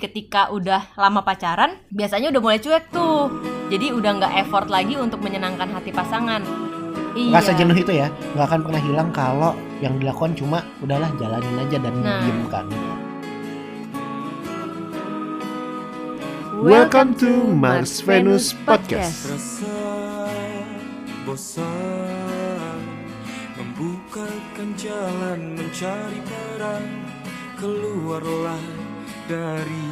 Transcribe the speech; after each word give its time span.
ketika 0.00 0.48
udah 0.48 0.88
lama 0.96 1.20
pacaran 1.20 1.76
biasanya 1.92 2.32
udah 2.32 2.40
mulai 2.40 2.58
cuek 2.58 2.88
tuh. 2.88 3.28
Jadi 3.68 3.92
udah 3.92 4.10
nggak 4.16 4.32
effort 4.42 4.66
lagi 4.72 4.96
untuk 4.96 5.20
menyenangkan 5.20 5.68
hati 5.70 5.92
pasangan. 5.92 6.42
Iya. 7.14 7.36
Rasa 7.36 7.52
jenuh 7.54 7.76
itu 7.76 7.92
ya. 7.92 8.08
Nggak 8.34 8.46
akan 8.48 8.60
pernah 8.64 8.80
hilang 8.82 9.08
kalau 9.12 9.52
yang 9.84 10.00
dilakukan 10.00 10.32
cuma 10.34 10.64
udahlah 10.80 11.12
jalanin 11.20 11.60
aja 11.60 11.76
dan 11.78 11.94
Nah. 12.00 12.24
diem 12.24 12.40
kan. 12.48 12.66
welcome 16.60 17.16
to 17.16 17.48
Mars 17.56 18.04
Venus 18.04 18.52
Podcast. 18.68 19.32
Rasa 19.32 19.80
bosan 21.24 22.80
Membukakan 23.56 24.68
jalan 24.76 25.56
mencari 25.56 26.20
peran 26.20 26.84
Keluarlah 27.56 28.60
dari 29.24 29.89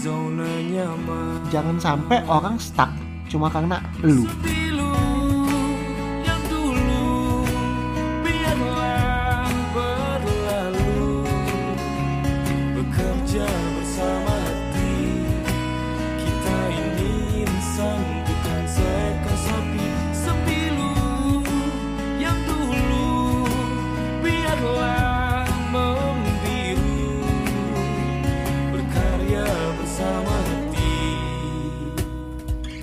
zona 0.00 0.48
nyaman 0.64 1.44
Jangan 1.52 1.76
sampai 1.76 2.24
orang 2.24 2.56
stuck 2.56 2.88
cuma 3.28 3.52
karena 3.52 3.78
lu. 4.02 4.24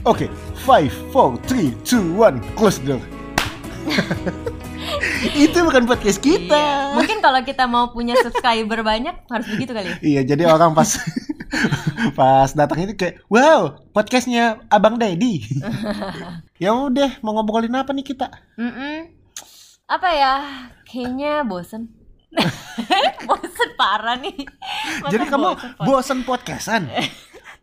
Oke, 0.08 0.32
five, 0.64 0.88
four, 1.12 1.36
three, 1.52 1.76
two, 1.84 2.16
one, 2.16 2.40
close 2.56 2.80
door. 2.80 3.04
itu 5.36 5.58
bukan 5.60 5.84
podcast 5.84 6.20
Iya. 6.20 6.28
kita. 6.40 6.64
mungkin 6.96 7.20
kalau 7.20 7.44
kita 7.44 7.68
mau 7.68 7.92
punya 7.92 8.16
subscriber 8.24 8.88
banyak 8.88 9.16
harus 9.28 9.48
begitu 9.52 9.76
kali 9.76 9.88
ya 9.92 9.98
Iya, 10.00 10.22
jadi 10.24 10.44
orang 10.48 10.72
pas 10.72 10.96
pas 12.20 12.48
datang 12.52 12.88
itu 12.88 12.96
kayak, 12.96 13.20
wow, 13.28 13.84
podcastnya 13.92 14.64
Abang 14.72 14.96
Deddy. 14.96 15.44
ya 16.64 16.72
udah, 16.72 17.20
mau 17.20 17.36
ngobrolin 17.36 17.76
apa 17.76 17.92
nih 17.92 18.08
kita? 18.08 18.32
Mm-mm. 18.56 19.12
apa 19.88 20.10
ya 20.12 20.34
kayaknya 20.84 21.44
bosen 21.44 21.88
bosen 23.24 23.70
parah 23.80 24.20
nih 24.20 24.36
Masa 25.00 25.12
jadi 25.16 25.26
kamu 25.32 25.50
bosen 25.80 26.20
podcastan? 26.24 26.92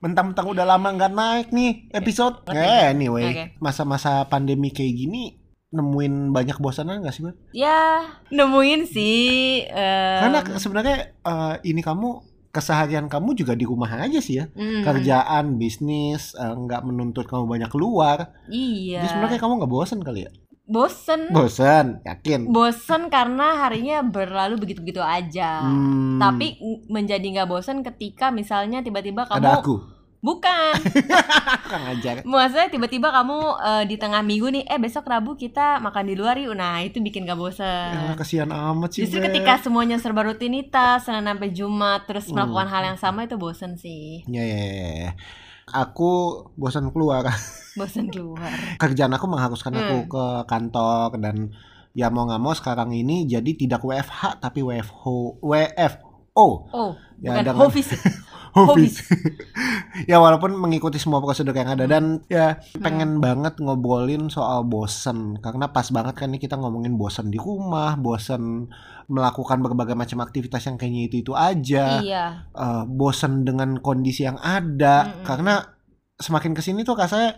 Mentang-mentang 0.04 0.46
udah 0.46 0.68
lama 0.68 0.92
nggak 0.92 1.12
naik 1.12 1.48
nih 1.48 1.88
episode. 1.90 2.44
Eh, 2.46 2.92
anyway, 2.92 3.24
Oke. 3.24 3.44
masa-masa 3.58 4.28
pandemi 4.28 4.68
kayak 4.68 4.92
gini 4.94 5.40
nemuin 5.70 6.30
banyak 6.30 6.60
bosanan 6.60 7.02
gak 7.02 7.10
sih, 7.10 7.26
Bang? 7.26 7.34
ya 7.50 7.98
nemuin 8.30 8.86
sih 8.86 9.18
eh, 9.66 10.18
Karena 10.22 10.38
sebenarnya 10.54 10.96
eh, 11.18 11.54
ini 11.64 11.82
kamu 11.82 12.22
keseharian 12.48 13.10
kamu 13.10 13.34
juga 13.34 13.58
di 13.58 13.66
rumah 13.66 13.90
aja 13.90 14.22
sih 14.22 14.38
ya. 14.38 14.46
mm, 14.46 14.86
Kerjaan, 14.86 15.58
bisnis, 15.58 16.30
nggak 16.38 16.78
menuntut 16.84 17.26
kamu 17.26 17.50
banyak 17.50 17.66
keluar. 17.66 18.30
iya 18.46 19.02
Jadi 19.02 19.08
sebenarnya 19.10 19.40
kamu 19.40 19.52
nggak 19.58 19.72
bosen 19.72 19.98
kali 19.98 20.22
ya? 20.22 20.32
bosen 20.64 21.28
Bosen, 21.28 22.00
yakin. 22.06 22.48
bosen 22.48 23.12
karena 23.12 23.60
harinya 23.60 24.00
berlalu 24.00 24.56
begitu-begitu 24.56 24.96
aja 24.96 25.60
Hmm, 25.60 26.16
tapi 26.16 26.56
menjadi 26.88 27.20
nggak 27.20 27.50
bosen 27.50 27.82
ketika 27.82 28.30
misalnya 28.30 28.80
tiba-tiba 28.80 29.28
kamu 29.28 29.44
ada 29.44 29.60
aku. 29.60 29.76
Bukan 30.24 30.72
Kurang 31.64 31.84
ajar. 31.90 32.24
maksudnya 32.24 32.66
tiba-tiba 32.66 33.08
kamu 33.10 33.36
eh, 33.60 33.84
di 33.84 33.96
tengah 33.96 34.20
minggu 34.20 34.48
nih 34.50 34.64
eh 34.64 34.78
besok 34.78 35.04
rabu 35.04 35.34
kita 35.34 35.76
makan 35.78 36.04
di 36.04 36.14
luar 36.14 36.34
yuk 36.34 36.54
nah 36.54 36.80
itu 36.80 36.96
bikin 36.98 37.22
gak 37.22 37.34
Ya, 37.34 37.36
bosen 37.36 38.16
kasihan 38.16 38.48
amat 38.48 38.90
sih. 38.90 39.04
justru 39.04 39.20
ketika 39.20 39.60
semuanya 39.60 39.96
serba 39.96 40.24
rutinitas 40.24 41.04
senin 41.04 41.22
sampai 41.22 41.50
jumat 41.50 42.04
terus 42.04 42.24
Hmm. 42.24 42.40
melakukan 42.40 42.66
hal 42.66 42.82
yang 42.86 42.96
sama 42.96 43.22
itu 43.22 43.36
bosen 43.36 43.74
sih 43.74 44.24
Ya, 44.26 44.40
ya, 44.40 44.56
ya, 44.56 44.88
ya. 45.02 45.12
Aku 45.66 46.12
bosan 46.54 46.88
keluar. 46.88 47.24
bosen 47.74 48.06
keluar 48.06 48.48
Kerjaan 48.76 49.10
aku 49.10 49.26
mengharuskan 49.26 49.74
aku 49.74 49.96
Hmm. 49.98 50.08
ke 50.08 50.24
kantor 50.46 51.18
dan 51.18 51.52
ya 51.92 52.08
mau 52.08 52.24
nggak 52.24 52.38
mau 52.38 52.50
sekarang 52.50 52.90
ini 52.90 53.24
jadi 53.24 53.50
tidak 53.52 53.80
WFH 53.80 54.40
tapi 54.40 54.60
WFH 54.60 55.02
WFO. 55.38 56.46
oh 56.66 56.90
Ya, 57.16 57.30
bukan 57.30 57.44
dengan- 57.44 57.58
hobbies 57.60 57.88
ya? 57.94 57.98
Hobbies. 58.54 59.02
ya 60.10 60.22
walaupun 60.22 60.54
mengikuti 60.54 61.02
semua 61.02 61.18
prosedur 61.18 61.54
yang 61.54 61.74
ada. 61.74 61.90
Dan 61.90 62.22
ya. 62.30 62.62
pengen 62.78 63.18
banget 63.18 63.58
ngobrolin 63.58 64.30
soal 64.30 64.62
bosen. 64.62 65.42
Karena 65.42 65.74
pas 65.74 65.90
banget 65.90 66.14
kan 66.14 66.30
nih 66.30 66.38
kita 66.38 66.54
ngomongin 66.54 66.94
bosen 66.94 67.34
di 67.34 67.38
rumah, 67.42 67.98
bosen 67.98 68.70
melakukan 69.10 69.60
berbagai 69.60 69.92
macam 69.92 70.24
aktivitas 70.24 70.64
yang 70.64 70.80
kayaknya 70.80 71.02
itu 71.12 71.16
itu 71.20 71.32
aja, 71.36 72.00
iya. 72.00 72.48
Eh, 72.56 72.84
bosen 72.88 73.44
dengan 73.44 73.76
kondisi 73.76 74.24
yang 74.24 74.40
ada. 74.40 75.12
Mm-mm. 75.12 75.24
karena 75.28 75.54
semakin 76.14 76.56
ke 76.56 76.62
sini 76.62 76.86
tuh 76.86 76.96
saya 77.04 77.36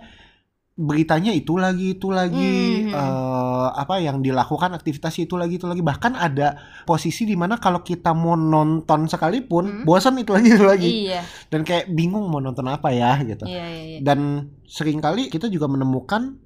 beritanya 0.77 1.33
itu 1.33 1.57
lagi 1.57 1.97
itu 1.97 2.13
lagi 2.13 2.85
Mhm. 2.85 2.93
eh, 2.93 3.69
apa 3.73 3.97
yang 3.97 4.21
dilakukan 4.21 4.77
aktivitas 4.77 5.17
itu 5.17 5.33
lagi 5.35 5.57
itu 5.57 5.65
lagi. 5.65 5.81
Bahkan 5.81 6.13
ada 6.13 6.53
posisi 6.85 7.25
di 7.25 7.33
mana 7.33 7.57
kalau 7.57 7.81
kita 7.81 8.13
mau 8.13 8.37
nonton 8.37 9.09
sekalipun 9.09 9.65
Hmm. 9.81 9.85
bosan 9.89 10.21
itu 10.21 10.37
lagi 10.37 10.49
itu 10.53 10.65
lagi. 10.65 10.91
Iya. 11.09 11.25
Dan 11.49 11.65
kayak 11.65 11.89
bingung 11.89 12.29
mau 12.29 12.39
nonton 12.39 12.69
apa 12.69 12.93
ya 12.93 13.17
gitu. 13.25 13.49
Iya 13.49 13.65
iya, 13.65 13.83
iya. 13.89 13.99
dan 14.05 14.21
sering 14.69 15.01
kali 15.01 15.33
kita 15.33 15.49
juga 15.49 15.65
menemukan 15.65 16.37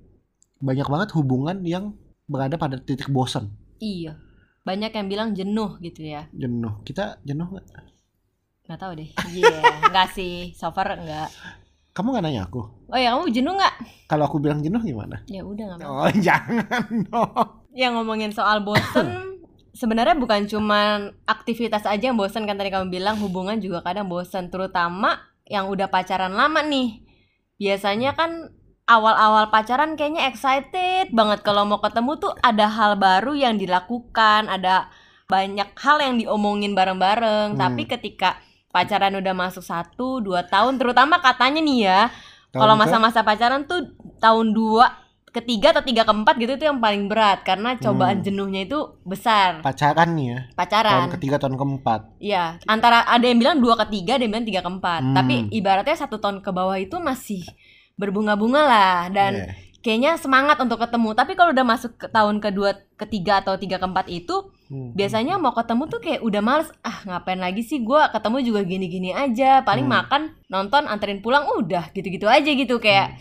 banyak 0.62 0.86
banget 0.86 1.08
hubungan 1.18 1.66
yang 1.66 1.98
berada 2.24 2.54
pada 2.54 2.78
titik 2.78 3.10
bosan 3.10 3.50
iya. 3.82 4.14
Banyak 4.62 4.92
yang 4.92 5.06
bilang 5.08 5.28
jenuh 5.32 5.80
gitu 5.80 6.04
ya. 6.04 6.28
Jenuh. 6.30 6.84
Kita 6.84 7.18
jenuh 7.24 7.48
nggak? 7.50 7.66
Nggak 8.68 8.78
tahu 8.78 8.92
deh. 8.94 9.10
Iya. 9.34 9.58
Nggak 9.90 10.08
sih. 10.14 10.52
So 10.54 10.70
far 10.70 10.94
nggak 10.94 11.28
kamu 12.00 12.16
nggak 12.16 12.24
nanya 12.24 12.42
aku? 12.48 12.62
Oh 12.88 12.96
ya 12.96 13.12
kamu 13.12 13.28
jenuh 13.28 13.54
nggak? 13.60 13.74
Kalau 14.08 14.24
aku 14.24 14.40
bilang 14.40 14.64
jenuh 14.64 14.80
gimana? 14.80 15.20
Ya 15.28 15.44
udah 15.44 15.76
nggak 15.76 15.84
apa-apa. 15.84 16.08
oh 16.08 16.10
jangan 16.26 16.84
dong. 17.12 17.46
Yang 17.76 17.92
ngomongin 18.00 18.32
soal 18.32 18.64
bosen 18.64 19.36
sebenarnya 19.80 20.16
bukan 20.18 20.48
cuman 20.48 21.14
aktivitas 21.28 21.86
aja 21.86 22.10
yang 22.10 22.18
bosen 22.18 22.48
kan 22.48 22.58
tadi 22.58 22.72
kamu 22.72 22.90
bilang 22.90 23.20
hubungan 23.20 23.60
juga 23.60 23.84
kadang 23.84 24.10
bosen 24.10 24.48
terutama 24.48 25.20
yang 25.44 25.68
udah 25.68 25.92
pacaran 25.92 26.32
lama 26.32 26.64
nih. 26.64 27.04
Biasanya 27.60 28.16
kan 28.16 28.48
awal-awal 28.88 29.52
pacaran 29.52 29.94
kayaknya 29.94 30.26
excited 30.26 31.12
banget. 31.12 31.44
Kalau 31.44 31.68
mau 31.68 31.78
ketemu 31.78 32.16
tuh 32.18 32.32
ada 32.40 32.66
hal 32.66 32.96
baru 32.96 33.36
yang 33.36 33.60
dilakukan 33.60 34.50
ada 34.50 34.90
banyak 35.30 35.70
hal 35.78 36.02
yang 36.02 36.18
diomongin 36.18 36.74
bareng-bareng. 36.74 37.54
Hmm. 37.54 37.60
tapi 37.60 37.86
ketika 37.86 38.42
pacaran 38.70 39.12
udah 39.12 39.34
masuk 39.34 39.60
satu 39.60 40.18
dua 40.18 40.42
tahun 40.42 40.78
terutama 40.78 41.18
katanya 41.18 41.58
nih 41.58 41.78
ya 41.84 42.00
Tahun 42.50 42.58
kalau 42.58 42.74
masa-masa 42.74 43.22
pacaran 43.22 43.62
tuh 43.62 43.94
tahun 44.18 44.50
dua 44.50 44.90
ketiga 45.30 45.70
atau 45.70 45.86
tiga 45.86 46.02
keempat 46.02 46.34
gitu 46.38 46.58
itu 46.58 46.66
yang 46.66 46.82
paling 46.82 47.06
berat 47.06 47.46
karena 47.46 47.78
cobaan 47.78 48.18
Hmm. 48.18 48.26
jenuhnya 48.26 48.66
itu 48.66 48.78
besar 49.06 49.62
pacaran 49.62 50.18
nih 50.18 50.26
ya 50.26 50.38
tahun 50.42 50.54
pacaran 50.58 51.00
ketiga 51.14 51.36
tahun 51.38 51.54
keempat 51.54 52.00
Iya 52.18 52.58
antara 52.66 53.06
ada 53.06 53.22
yang 53.22 53.38
bilang 53.38 53.62
dua 53.62 53.78
ketiga 53.86 54.18
ada 54.18 54.26
yang 54.26 54.34
bilang 54.34 54.46
tiga 54.46 54.60
keempat 54.60 55.02
Hmm. 55.06 55.14
tapi 55.14 55.46
ibaratnya 55.54 55.94
satu 55.94 56.18
tahun 56.18 56.42
ke 56.42 56.50
bawah 56.50 56.74
itu 56.74 56.98
masih 56.98 57.46
berbunga-bunga 57.94 58.62
lah 58.64 58.98
dan 59.10 59.32
Yeah. 59.38 59.54
kayaknya 59.80 60.12
semangat 60.18 60.58
untuk 60.58 60.82
ketemu 60.82 61.14
tapi 61.14 61.38
kalau 61.38 61.54
udah 61.54 61.62
masuk 61.64 61.94
ke 61.94 62.10
tahun 62.10 62.42
kedua 62.42 62.74
ketiga 62.98 63.38
atau 63.40 63.54
tiga 63.54 63.78
keempat 63.78 64.10
itu 64.10 64.50
Hmm. 64.70 64.94
biasanya 64.94 65.34
mau 65.34 65.50
ketemu 65.50 65.82
tuh 65.90 65.98
kayak 65.98 66.22
udah 66.22 66.38
males 66.38 66.70
ah 66.86 67.02
ngapain 67.02 67.42
lagi 67.42 67.66
sih 67.66 67.82
gua 67.82 68.06
ketemu 68.14 68.38
juga 68.46 68.60
gini-gini 68.62 69.10
aja 69.10 69.66
paling 69.66 69.90
Hmm. 69.90 69.98
makan 69.98 70.22
nonton 70.46 70.86
anterin 70.86 71.18
pulang 71.18 71.50
udah 71.58 71.90
gitu-gitu 71.90 72.30
aja 72.30 72.46
gitu 72.46 72.78
kayak 72.78 73.18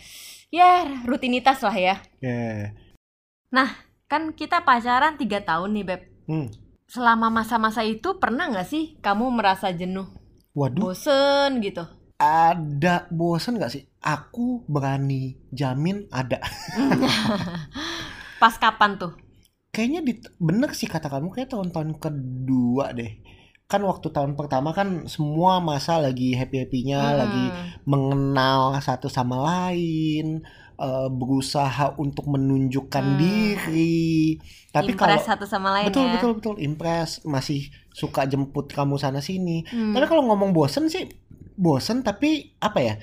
ya 0.54 0.86
rutinitas 1.02 1.58
lah 1.66 1.74
ya 1.74 1.98
Yeah. 2.22 2.70
kan 4.06 4.30
kita 4.30 4.62
pacaran 4.62 5.18
tiga 5.18 5.42
tahun 5.42 5.74
nih 5.74 5.84
beb 5.90 6.02
Hmm. 6.30 6.54
selama 6.86 7.34
masa-masa 7.34 7.82
itu 7.82 8.22
pernah 8.22 8.46
nggak 8.46 8.70
sih 8.70 8.94
kamu 9.02 9.34
merasa 9.34 9.74
jenuh 9.74 10.06
Waduh, 10.54 10.94
bosen 10.94 11.58
gitu 11.58 11.82
ada 12.20 13.08
bosan 13.08 13.56
gak 13.56 13.72
sih? 13.72 13.88
Aku 14.04 14.68
berani 14.68 15.40
jamin 15.56 16.04
ada. 16.12 16.36
pas 18.40 18.52
kapan 18.60 19.00
tuh 19.00 19.16
Kayaknya 19.70 20.00
di, 20.02 20.12
bener 20.42 20.70
sih 20.74 20.90
kata 20.90 21.06
kamu, 21.06 21.30
kayak 21.30 21.54
tahun-tahun 21.54 22.02
kedua 22.02 22.90
deh. 22.90 23.22
Kan 23.70 23.86
waktu 23.86 24.10
tahun 24.10 24.34
pertama 24.34 24.74
kan 24.74 25.06
semua 25.06 25.62
masa 25.62 26.02
lagi 26.02 26.34
happy-happynya, 26.34 26.98
Hmm. 26.98 27.18
lagi 27.22 27.44
mengenal 27.86 28.74
satu 28.82 29.06
sama 29.06 29.38
lain, 29.38 30.42
eh, 30.74 31.08
berusaha 31.14 31.94
untuk 32.02 32.26
menunjukkan 32.26 33.04
Hmm. 33.14 33.18
diri. 33.22 34.42
Tapi 34.74 34.98
kalau 34.98 35.22
satu 35.22 35.46
sama 35.46 35.70
lain 35.78 35.86
betul 35.86 36.02
ya 36.02 36.12
betul 36.18 36.32
betul 36.34 36.54
impress, 36.58 37.22
masih 37.22 37.70
suka 37.94 38.26
jemput 38.26 38.66
kamu 38.74 38.98
sana 38.98 39.22
sini. 39.22 39.62
Hmm. 39.70 39.94
Tapi 39.94 40.02
kalau 40.10 40.26
ngomong 40.26 40.50
bosen 40.50 40.90
sih 40.90 41.06
bosen 41.54 42.02
tapi 42.02 42.58
apa 42.58 42.78
ya? 42.82 42.94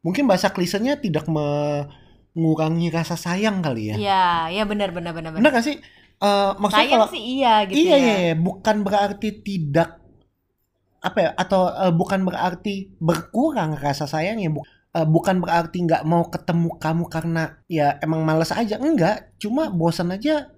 Mungkin 0.00 0.24
bahasa 0.24 0.48
klisenya 0.52 1.00
tidak 1.00 1.28
mengurangi 1.28 2.88
rasa 2.88 3.16
sayang 3.16 3.60
kali 3.60 3.92
ya. 3.92 3.96
Iya, 3.96 4.24
ya 4.56 4.62
benar 4.64 4.92
benar 4.96 5.12
benar 5.12 5.36
Benar 5.36 5.52
gak 5.52 5.64
sih? 5.68 5.76
Eh, 6.24 6.50
maksudnya 6.56 6.86
Sayang 6.88 6.92
kalau 6.96 7.08
sih 7.12 7.22
iya 7.36 7.54
gitu 7.68 7.84
iya, 7.84 7.96
ya. 7.96 8.00
iya, 8.00 8.14
iya, 8.30 8.34
bukan 8.38 8.76
berarti 8.86 9.28
tidak 9.46 9.88
apa 11.04 11.18
ya 11.20 11.30
atau 11.36 11.62
eh, 11.68 11.92
bukan 11.92 12.20
berarti 12.28 12.74
berkurang 12.96 13.76
rasa 13.76 14.08
sayangnya 14.08 14.48
bu, 14.56 14.60
eh, 14.96 15.06
bukan 15.14 15.36
berarti 15.44 15.76
nggak 15.84 16.02
mau 16.08 16.24
ketemu 16.32 16.68
kamu 16.80 17.04
karena 17.12 17.42
ya 17.68 18.00
emang 18.00 18.24
males 18.24 18.50
aja 18.56 18.80
enggak 18.80 19.36
cuma 19.36 19.68
bosan 19.68 20.16
aja 20.16 20.48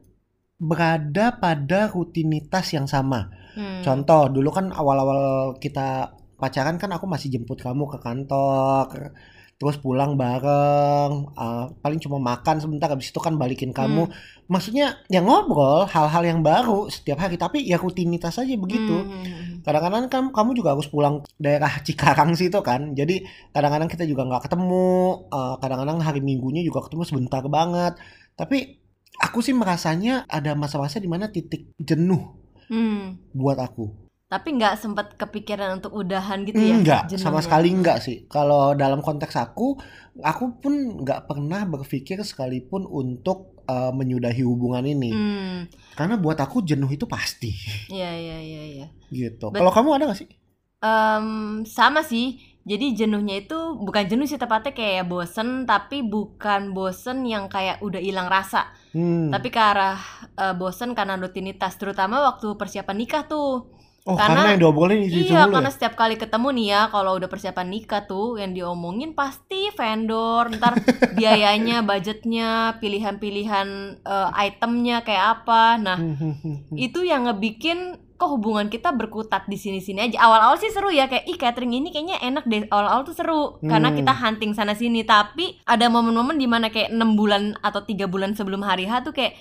berada 0.56 1.36
pada 1.36 1.90
rutinitas 1.92 2.72
yang 2.76 2.86
sama 2.88 3.20
Hmm. 3.56 3.80
contoh 3.80 4.28
dulu 4.28 4.52
kan 4.52 4.68
awal-awal 4.68 5.56
kita 5.56 6.12
pacaran 6.36 6.76
kan 6.76 6.92
aku 6.92 7.08
masih 7.08 7.32
jemput 7.32 7.56
kamu 7.56 7.88
ke 7.88 7.98
kantor 8.04 9.16
terus 9.56 9.76
pulang 9.80 10.20
bareng 10.20 11.32
eh, 11.32 11.64
paling 11.80 12.00
cuma 12.00 12.20
makan 12.20 12.60
sebentar 12.60 12.92
habis 12.92 13.08
itu 13.08 13.20
kan 13.20 13.34
balikin 13.40 13.72
kamu. 13.72 14.08
Maksudnya 14.52 15.00
ya 15.08 15.20
ngobrol 15.24 15.88
hal-hal 15.88 16.22
yang 16.22 16.40
baru 16.44 16.86
setiap 16.92 17.18
hari 17.24 17.40
tapi 17.40 17.64
ya 17.64 17.80
rutinitas 17.80 18.36
aja 18.40 18.54
begitu. 18.56 18.96
Hmm. 19.04 19.64
kadang-kadang 19.66 20.06
kan 20.06 20.24
kamu 20.30 20.50
juga 20.54 20.78
harus 20.78 20.86
pulang 20.86 21.26
daerah 21.42 21.72
Cikarang 21.86 22.38
situ 22.38 22.62
kan 22.62 22.94
jadi 22.94 23.26
kadang-kadang 23.50 23.90
kita 23.90 24.06
juga 24.06 24.22
nggak 24.28 24.46
ketemu 24.46 24.86
eh, 25.32 25.54
kadang-kadang 25.58 25.98
hari 26.04 26.20
minggunya 26.22 26.62
juga 26.62 26.86
ketemu 26.86 27.02
sebentar 27.08 27.42
banget. 27.48 27.98
Tapi 28.36 28.78
aku 29.20 29.40
sih 29.40 29.56
merasanya 29.56 30.28
ada 30.28 30.52
masa-masa 30.52 31.00
di 31.00 31.08
mana 31.08 31.32
titik 31.32 31.72
jenuh 31.80 32.36
Hmm. 32.66 33.14
buat 33.30 33.62
aku 33.62 34.05
Tapi 34.26 34.58
nggak 34.58 34.74
sempat 34.74 35.14
kepikiran 35.14 35.78
untuk 35.78 35.94
udahan 35.94 36.42
gitu 36.42 36.58
ya? 36.58 36.74
enggak 36.74 37.14
sama 37.14 37.38
sekali 37.38 37.70
enggak 37.70 38.02
sih 38.02 38.26
kalau 38.26 38.74
dalam 38.74 38.98
konteks 38.98 39.38
aku 39.38 39.78
aku 40.18 40.44
pun 40.58 40.74
nggak 41.06 41.30
pernah 41.30 41.62
berpikir 41.62 42.18
sekalipun 42.26 42.90
untuk 42.90 43.54
eh, 43.70 43.92
menyudahi 43.94 44.42
hubungan 44.42 44.82
ini 44.82 45.10
Hmm. 45.14 45.58
karena 45.94 46.18
buat 46.18 46.42
aku 46.42 46.66
jenuh 46.66 46.90
itu 46.90 47.06
pasti 47.06 47.54
Iya 47.94 48.10
iya 48.18 48.38
iya 48.42 48.62
iya. 48.66 48.86
gitu 49.14 49.54
kalau 49.54 49.70
kamu 49.70 49.94
ada 49.94 50.10
gak 50.10 50.18
sih 50.18 50.30
Em, 50.76 51.26
sama 51.64 52.04
sih. 52.04 52.36
Jadi 52.66 52.98
jenuhnya 52.98 53.40
itu 53.40 53.56
bukan 53.78 54.04
jenuh 54.10 54.26
sih 54.26 54.36
tepatnya 54.36 54.74
kayak 54.74 55.06
bosen, 55.06 55.64
tapi 55.64 56.02
bukan 56.02 56.74
bosen 56.74 57.22
yang 57.24 57.46
kayak 57.46 57.78
udah 57.80 58.02
hilang 58.02 58.26
rasa. 58.26 58.74
Hmm. 58.90 59.30
Tapi 59.30 59.48
ke 59.48 59.56
arah 59.56 59.96
eh, 60.36 60.52
bosen 60.52 60.92
karena 60.92 61.14
rutinitas, 61.16 61.78
terutama 61.78 62.20
waktu 62.26 62.58
persiapan 62.58 62.96
nikah 62.98 63.22
tuh. 63.24 63.70
Oh 64.06 64.14
karena- 64.14 64.38
karena, 64.38 64.50
yang 64.54 64.60
diobrolin 64.62 65.00
itu 65.02 65.16
itu 65.20 65.34
iya, 65.34 65.44
mulu 65.44 65.54
karena 65.54 65.70
ya? 65.70 65.74
setiap 65.74 65.94
kali 65.94 66.14
ketemu 66.14 66.48
nih 66.52 66.66
ya, 66.68 66.80
kalau 66.88 67.12
udah 67.14 67.26
persiapan 67.26 67.66
nikah 67.66 68.02
tuh, 68.04 68.38
yang 68.38 68.50
diomongin 68.50 69.12
pasti 69.12 69.68
vendor, 69.70 70.46
ntar 70.52 70.78
biayanya, 71.18 71.82
budgetnya, 71.82 72.78
pilihan-pilihan 72.78 73.68
eh, 74.00 74.30
itemnya 74.46 75.02
kayak 75.02 75.24
apa. 75.36 75.62
Nah, 75.76 75.96
Hmm, 75.96 76.14
hmm, 76.14 76.34
hmm, 76.38 76.56
itu 76.76 77.02
yang 77.02 77.26
ngebikin 77.26 77.78
kok 78.14 78.32
hubungan 78.32 78.66
kita 78.66 78.90
berkutat 78.90 79.44
di 79.44 79.54
sini-sini 79.54 80.00
aja. 80.02 80.16
Awal-awal 80.22 80.56
sih 80.56 80.70
seru 80.70 80.88
ya 80.88 81.04
kayak 81.04 81.26
ih 81.26 81.36
catering 81.36 81.74
ini 81.74 81.90
kayaknya 81.90 82.16
enak 82.18 82.44
deh. 82.46 82.64
Awal-awal 82.66 83.04
tuh 83.04 83.12
seru 83.12 83.42
karena 83.60 83.90
Hmm. 83.90 83.98
kita 83.98 84.12
hunting 84.14 84.52
sana 84.52 84.72
sini. 84.72 85.04
Tapi 85.04 85.60
ada 85.62 85.84
momen-momen 85.86 86.34
di 86.34 86.46
mana 86.46 86.70
kayak 86.70 86.88
enam 86.90 87.12
bulan 87.12 87.52
atau 87.60 87.82
tiga 87.82 88.06
bulan 88.06 88.32
sebelum 88.32 88.62
hari 88.62 88.88
H 88.88 89.04
tuh 89.04 89.12
kayak 89.12 89.36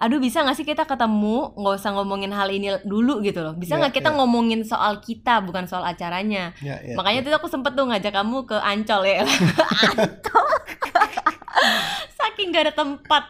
aduh 0.00 0.16
bisa 0.16 0.40
gak 0.40 0.56
sih 0.56 0.64
kita 0.64 0.88
ketemu? 0.88 1.52
Nggak 1.54 1.74
usah 1.76 1.92
ngomongin 1.92 2.32
hal 2.32 2.48
ini 2.48 2.80
dulu 2.82 3.20
gitu 3.20 3.44
loh. 3.44 3.52
Bisa 3.52 3.76
Ya, 3.76 3.84
nggak 3.84 4.00
kita 4.00 4.10
ya. 4.10 4.16
ngomongin 4.16 4.64
soal 4.64 4.98
kita 4.98 5.44
bukan 5.44 5.68
soal 5.68 5.84
acaranya? 5.84 6.56
Ya, 6.58 6.80
ya, 6.80 6.96
makanya 6.96 7.20
ya. 7.20 7.26
tuh 7.28 7.32
aku 7.36 7.46
sempet 7.46 7.76
tuh 7.76 7.84
ngajak 7.84 8.10
kamu 8.10 8.48
ke 8.48 8.56
Ancol 8.56 9.02
ya. 9.04 9.22
Ancol 9.22 10.48
saking 12.20 12.52
gak 12.52 12.64
ada 12.70 12.74
tempat. 12.74 13.24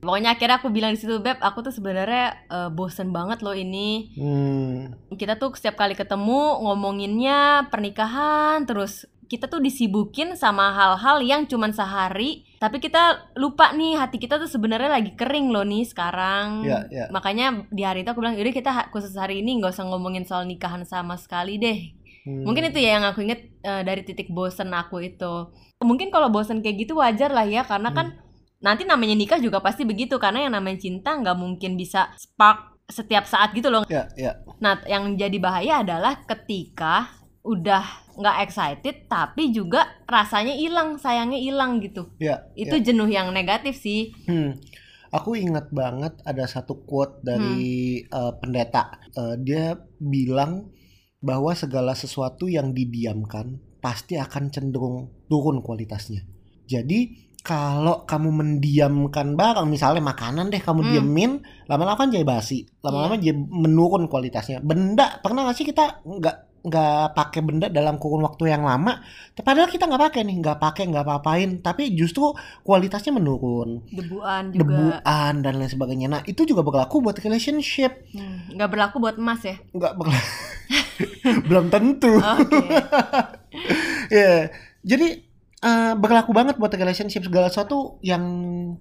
Pokoknya 0.00 0.34
akhirnya 0.34 0.56
aku 0.58 0.68
bilang 0.70 0.90
di 0.90 0.98
situ 0.98 1.18
beb 1.18 1.38
aku 1.38 1.62
tuh 1.62 1.70
sebenarnya 1.70 2.46
eh, 2.46 2.70
bosen 2.70 3.10
banget 3.10 3.42
loh 3.42 3.54
ini. 3.54 4.10
Hmm, 4.18 4.94
kita 5.14 5.38
tuh 5.38 5.54
setiap 5.54 5.78
kali 5.78 5.94
ketemu 5.94 6.62
ngomonginnya 6.62 7.70
pernikahan 7.70 8.66
terus 8.66 9.06
kita 9.26 9.48
tuh 9.48 9.60
disibukin 9.60 10.36
sama 10.36 10.72
hal-hal 10.72 11.20
yang 11.24 11.44
cuman 11.48 11.72
sehari 11.72 12.44
tapi 12.60 12.80
kita 12.80 13.32
lupa 13.36 13.72
nih 13.72 13.98
hati 13.98 14.16
kita 14.16 14.40
tuh 14.40 14.48
sebenarnya 14.48 14.88
lagi 14.88 15.12
kering 15.12 15.52
loh 15.52 15.64
nih 15.64 15.84
sekarang 15.84 16.64
ya, 16.64 16.84
ya. 16.88 17.04
makanya 17.12 17.66
di 17.68 17.82
hari 17.84 18.04
itu 18.04 18.10
aku 18.12 18.20
bilang 18.24 18.36
yaudah 18.36 18.54
kita 18.54 18.70
khusus 18.92 19.12
hari 19.16 19.40
ini 19.44 19.60
nggak 19.60 19.74
usah 19.76 19.84
ngomongin 19.84 20.24
soal 20.24 20.44
nikahan 20.48 20.84
sama 20.84 21.16
sekali 21.20 21.56
deh 21.58 21.80
Hmm. 22.24 22.40
mungkin 22.40 22.72
itu 22.72 22.80
ya 22.80 22.96
yang 22.96 23.04
aku 23.04 23.20
inget 23.20 23.52
eh, 23.60 23.84
dari 23.84 24.00
titik 24.00 24.32
bosen 24.32 24.72
aku 24.72 24.96
itu 25.04 25.52
mungkin 25.84 26.08
kalau 26.08 26.32
bosen 26.32 26.64
kayak 26.64 26.88
gitu 26.88 26.96
wajar 26.96 27.28
lah 27.28 27.44
ya 27.44 27.68
karena 27.68 27.92
kan 27.92 28.16
nanti 28.64 28.88
namanya 28.88 29.12
nikah 29.12 29.36
juga 29.36 29.60
pasti 29.60 29.84
begitu 29.84 30.16
karena 30.16 30.48
yang 30.48 30.56
namanya 30.56 30.80
cinta 30.80 31.20
nggak 31.20 31.36
mungkin 31.36 31.76
bisa 31.76 32.16
spark 32.16 32.80
setiap 32.88 33.28
saat 33.28 33.52
gitu 33.52 33.68
loh 33.68 33.84
Ya, 33.92 34.08
ya. 34.16 34.40
Nah, 34.56 34.80
yang 34.88 35.20
jadi 35.20 35.36
bahaya 35.36 35.84
adalah 35.84 36.24
ketika 36.24 37.12
udah 37.44 37.84
nggak 38.16 38.36
excited 38.48 39.04
tapi 39.04 39.52
juga 39.52 39.84
rasanya 40.08 40.56
hilang, 40.56 40.96
sayangnya 40.96 41.36
hilang 41.36 41.78
gitu. 41.84 42.08
Ya, 42.16 42.48
Itu 42.56 42.80
jenuh 42.80 43.06
yang 43.06 43.30
negatif 43.36 43.76
sih. 43.78 44.16
Hmm. 44.24 44.56
Aku 45.14 45.38
ingat 45.38 45.70
banget 45.70 46.18
ada 46.26 46.42
satu 46.48 46.82
quote 46.82 47.22
dari 47.22 48.00
eh, 48.02 48.32
pendeta. 48.40 48.98
Eh, 49.14 49.36
dia 49.44 49.76
bilang 50.00 50.72
bahwa 51.20 51.52
segala 51.54 51.92
sesuatu 51.94 52.48
yang 52.50 52.72
didiamkan 52.72 53.60
pasti 53.78 54.16
akan 54.16 54.48
cenderung 54.48 55.12
turun 55.28 55.60
kualitasnya. 55.60 56.24
Jadi 56.64 57.28
kalau 57.44 58.08
kamu 58.08 58.32
mendiamkan 58.40 59.36
barang, 59.36 59.68
misalnya 59.68 60.00
makanan 60.00 60.48
deh 60.48 60.64
kamu 60.64 60.80
Hmm. 60.80 60.90
diemin, 60.96 61.32
lama-lama 61.68 62.00
kan 62.00 62.08
jadi 62.08 62.24
basi, 62.24 62.64
lama-lama 62.80 63.20
jadi 63.20 63.36
menurun 63.36 64.08
kualitasnya. 64.08 64.64
Benda 64.64 65.20
pernah 65.20 65.44
nggak 65.44 65.56
sih 65.60 65.68
kita 65.68 66.00
nggak 66.08 66.36
nggak 66.64 67.12
pakai 67.12 67.40
benda 67.40 67.68
dalam 67.68 67.94
kurun 67.94 68.24
waktu 68.24 68.48
yang 68.48 68.64
lama, 68.64 69.04
padahal 69.36 69.68
kita 69.68 69.84
nggak 69.84 70.00
pakai 70.02 70.20
nih, 70.22 70.36
nggak 70.38 70.56
pakai 70.58 70.88
nggak 70.88 71.04
apa-apain, 71.04 71.60
tapi 71.60 71.92
justru 71.92 72.32
kualitasnya 72.60 73.12
menurun 73.12 73.84
Debuan 73.86 74.48
juga. 74.48 74.64
debuan 74.96 75.34
dan 75.38 75.54
lain 75.54 75.68
sebagainya. 75.68 76.08
Nah 76.08 76.22
itu 76.22 76.42
juga 76.42 76.60
berlaku 76.60 76.98
buat 77.00 77.14
relationship, 77.14 78.08
Hmm, 78.10 78.48
nggak 78.50 78.70
berlaku 78.70 78.96
buat 78.96 79.14
emas 79.14 79.44
ya. 79.44 79.60
nggak 79.68 79.92
berlaku. 79.94 80.32
belum 81.48 81.66
tentu. 81.68 82.12
Oke. 82.16 82.58
Ya, 84.06 84.50
jadi 84.82 85.22
eh, 85.60 85.92
berlaku 85.94 86.30
banget 86.30 86.56
buat 86.56 86.68
relationship 86.70 87.22
segala 87.22 87.48
sesuatu 87.48 87.96
yang 88.00 88.20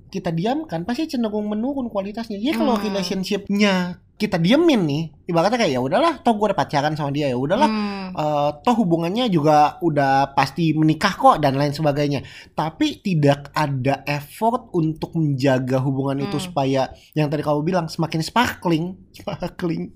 kita 0.09 0.29
diamkan 0.29 0.83
pasti 0.83 1.07
cenderung 1.07 1.45
menurun 1.45 1.87
kualitasnya. 1.87 2.35
Ya 2.35 2.51
kalau 2.51 2.75
Hmm. 2.75 2.83
relationshipnya 2.83 4.01
kita 4.13 4.37
diemin 4.37 4.81
nih, 4.83 5.03
ibaratnya 5.25 5.57
kayak 5.57 5.73
ya 5.73 5.81
udahlah, 5.81 6.13
toh 6.19 6.33
gue 6.33 6.47
udah 6.47 6.55
pacaran 6.55 6.93
sama 6.93 7.09
dia 7.09 7.27
ya 7.27 7.35
udahlah. 7.35 7.65
Hmm, 7.65 8.13
eh, 8.13 8.49
toh 8.61 8.75
hubungannya 8.75 9.27
juga 9.27 9.57
udah 9.79 10.31
pasti 10.31 10.71
menikah 10.71 11.11
kok 11.11 11.37
dan 11.37 11.53
lain 11.53 11.69
sebagainya. 11.69 12.21
Tapi 12.49 12.99
tidak 12.99 13.51
ada 13.51 14.05
effort 14.05 14.69
untuk 14.71 15.11
menjaga 15.13 15.77
hubungan 15.77 16.21
itu 16.21 16.37
Hmm. 16.37 16.45
supaya 16.45 16.81
yang 17.11 17.27
tadi 17.27 17.41
kamu 17.41 17.61
bilang 17.63 17.85
semakin 17.85 18.21
sparkling, 18.21 18.85
sparkling 19.17 19.91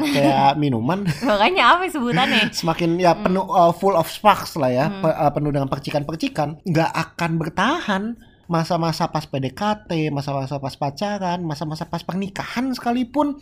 kayak 0.00 0.56
minuman 0.56 1.04
makanya 1.28 1.76
apa 1.76 1.86
sebutannya? 1.86 2.50
semakin 2.50 2.96
ya 2.96 3.12
Hmm. 3.12 3.22
penuh 3.22 3.46
uh, 3.46 3.70
full 3.70 3.92
of 3.92 4.06
sparks 4.06 4.56
lah 4.56 4.68
ya, 4.68 4.86
Hmm. 4.88 5.04
pe- 5.04 5.14
uh, 5.16 5.30
penuh 5.30 5.50
dengan 5.50 5.68
percikan-percikan, 5.68 6.64
nggak 6.64 6.90
akan 6.90 7.30
bertahan 7.36 8.02
masa-masa 8.50 9.06
pas 9.06 9.22
PDKT, 9.22 10.10
masa-masa 10.10 10.58
pas 10.58 10.74
pacaran, 10.74 11.38
masa-masa 11.46 11.86
pas 11.86 12.02
pernikahan 12.02 12.74
sekalipun 12.74 13.38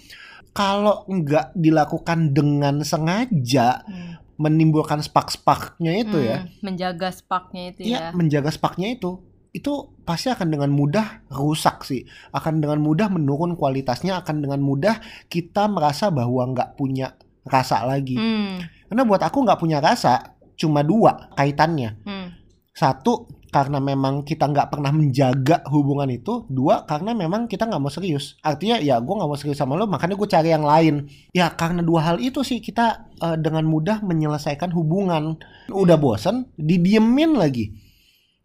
kalau 0.52 1.08
nggak 1.08 1.56
dilakukan 1.56 2.36
dengan 2.36 2.84
sengaja 2.84 3.88
Hmm, 3.88 4.20
menimbulkan 4.38 5.00
spark-sparknya 5.00 5.92
itu 6.04 6.18
ya, 6.20 6.44
hmm, 6.44 6.60
menjaga 6.60 7.08
sparknya 7.08 7.62
itu 7.72 7.80
ya 7.88 7.98
ya. 7.98 8.02
menjaga 8.12 8.52
sparknya 8.52 8.94
itu 8.94 9.18
itu 9.56 9.96
pasti 10.04 10.28
akan 10.28 10.48
dengan 10.52 10.70
mudah 10.70 11.24
rusak 11.32 11.82
sih. 11.88 12.04
Akan 12.30 12.60
dengan 12.60 12.78
mudah 12.84 13.08
menurun 13.08 13.56
kualitasnya 13.56 14.20
akan 14.20 14.44
dengan 14.44 14.60
mudah 14.60 15.00
kita 15.32 15.66
merasa 15.66 16.12
bahwa 16.12 16.52
nggak 16.52 16.76
punya 16.76 17.16
rasa 17.48 17.82
lagi. 17.88 18.20
Hmm, 18.20 18.60
karena 18.92 19.02
buat 19.08 19.24
aku 19.24 19.42
nggak 19.48 19.58
punya 19.58 19.80
rasa 19.80 20.36
cuma 20.54 20.84
dua 20.84 21.32
kaitannya. 21.34 21.96
Hmm, 22.04 22.28
satu 22.76 23.37
karena 23.48 23.80
memang 23.80 24.22
kita 24.22 24.44
nggak 24.44 24.68
pernah 24.68 24.92
menjaga 24.92 25.64
hubungan 25.72 26.08
itu 26.12 26.44
dua 26.52 26.84
karena 26.84 27.16
memang 27.16 27.48
kita 27.48 27.64
nggak 27.64 27.80
mau 27.80 27.92
serius. 27.92 28.36
Artinya 28.44 28.76
ya 28.78 29.00
gue 29.00 29.14
nggak 29.14 29.28
mau 29.28 29.38
serius 29.40 29.58
sama 29.58 29.74
lo 29.74 29.88
makanya 29.88 30.14
gue 30.14 30.28
cari 30.28 30.48
yang 30.52 30.64
lain. 30.64 31.08
Ya 31.32 31.48
karena 31.52 31.80
dua 31.80 32.04
hal 32.04 32.16
itu 32.20 32.44
sih 32.44 32.60
kita 32.60 33.08
eh, 33.18 33.36
dengan 33.40 33.64
mudah 33.64 34.04
menyelesaikan 34.04 34.70
hubungan. 34.76 35.40
Udah 35.72 35.96
bosen 35.96 36.48
didiemin 36.60 37.36
lagi 37.36 37.87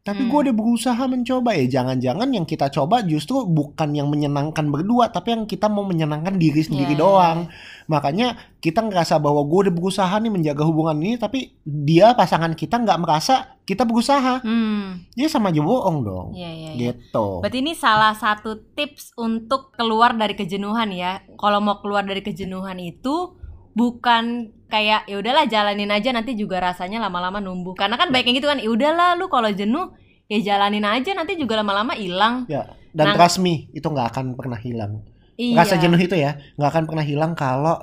Tapi 0.03 0.27
Hmm. 0.27 0.29
gue 0.35 0.39
udah 0.51 0.55
berusaha 0.59 1.03
mencoba 1.07 1.55
ya. 1.55 1.79
Jangan-jangan 1.79 2.27
yang 2.35 2.43
kita 2.43 2.67
coba 2.67 3.07
justru 3.07 3.47
bukan 3.47 3.95
yang 3.95 4.11
menyenangkan 4.11 4.67
berdua, 4.67 5.07
tapi 5.07 5.31
yang 5.31 5.47
kita 5.47 5.71
mau 5.71 5.87
menyenangkan 5.87 6.35
diri 6.35 6.59
sendiri 6.59 6.91
iya, 6.91 6.99
doang. 6.99 7.39
Makanya 7.87 8.35
kita 8.59 8.83
ngerasa 8.83 9.15
bahwa 9.23 9.47
gue 9.47 9.71
udah 9.71 9.73
berusaha 9.73 10.11
nih 10.19 10.27
menjaga 10.27 10.67
hubungan 10.67 10.99
ini, 10.99 11.15
tapi 11.15 11.55
dia 11.63 12.11
pasangan 12.19 12.51
kita 12.51 12.83
nggak 12.83 12.99
merasa 12.99 13.55
kita 13.63 13.87
berusaha. 13.87 14.43
Hmm, 14.43 15.07
Dia 15.15 15.31
sama 15.31 15.55
aja 15.55 15.63
bohong 15.63 16.03
dong. 16.03 16.27
iya 16.35 16.51
iya. 16.51 16.71
iya. 16.75 16.91
Gitu. 16.99 17.27
Berarti 17.39 17.63
ini 17.63 17.71
salah 17.71 18.11
satu 18.11 18.59
tips 18.75 19.15
untuk 19.15 19.71
keluar 19.71 20.11
dari 20.19 20.35
kejenuhan 20.35 20.91
ya. 20.91 21.23
Kalau 21.39 21.63
mau 21.63 21.79
keluar 21.79 22.03
dari 22.03 22.19
kejenuhan 22.19 22.75
itu 22.75 23.39
bukan 23.71 24.51
kayak 24.73 25.05
ya 25.05 25.21
udahlah 25.21 25.45
jalanin 25.45 25.93
aja 25.93 26.09
nanti 26.09 26.33
juga 26.33 26.57
rasanya 26.57 26.97
lama-lama 26.97 27.37
numbuh. 27.37 27.77
Karena 27.77 27.93
kan 27.93 28.09
baik 28.09 28.25
yang 28.25 28.41
gitu 28.41 28.49
kan, 28.49 28.57
ya 28.57 28.69
udahlah 28.73 29.13
lu 29.13 29.29
kalau 29.29 29.53
jenuh 29.53 29.93
ya 30.25 30.41
jalanin 30.41 30.81
aja 30.81 31.13
nanti 31.13 31.37
juga 31.37 31.61
lama-lama 31.61 31.93
hilang. 31.93 32.49
Ya. 32.49 32.73
Dan 32.89 33.13
Nah- 33.13 33.15
trust 33.17 33.37
me, 33.37 33.69
itu 33.69 33.85
nggak 33.85 34.09
akan 34.17 34.25
pernah 34.33 34.57
hilang. 34.57 35.05
Iya. 35.37 35.61
Rasa 35.61 35.77
jenuh 35.77 35.97
itu 35.97 36.17
ya 36.17 36.41
nggak 36.57 36.69
akan 36.73 36.83
pernah 36.89 37.05
hilang 37.05 37.31
kalau 37.37 37.77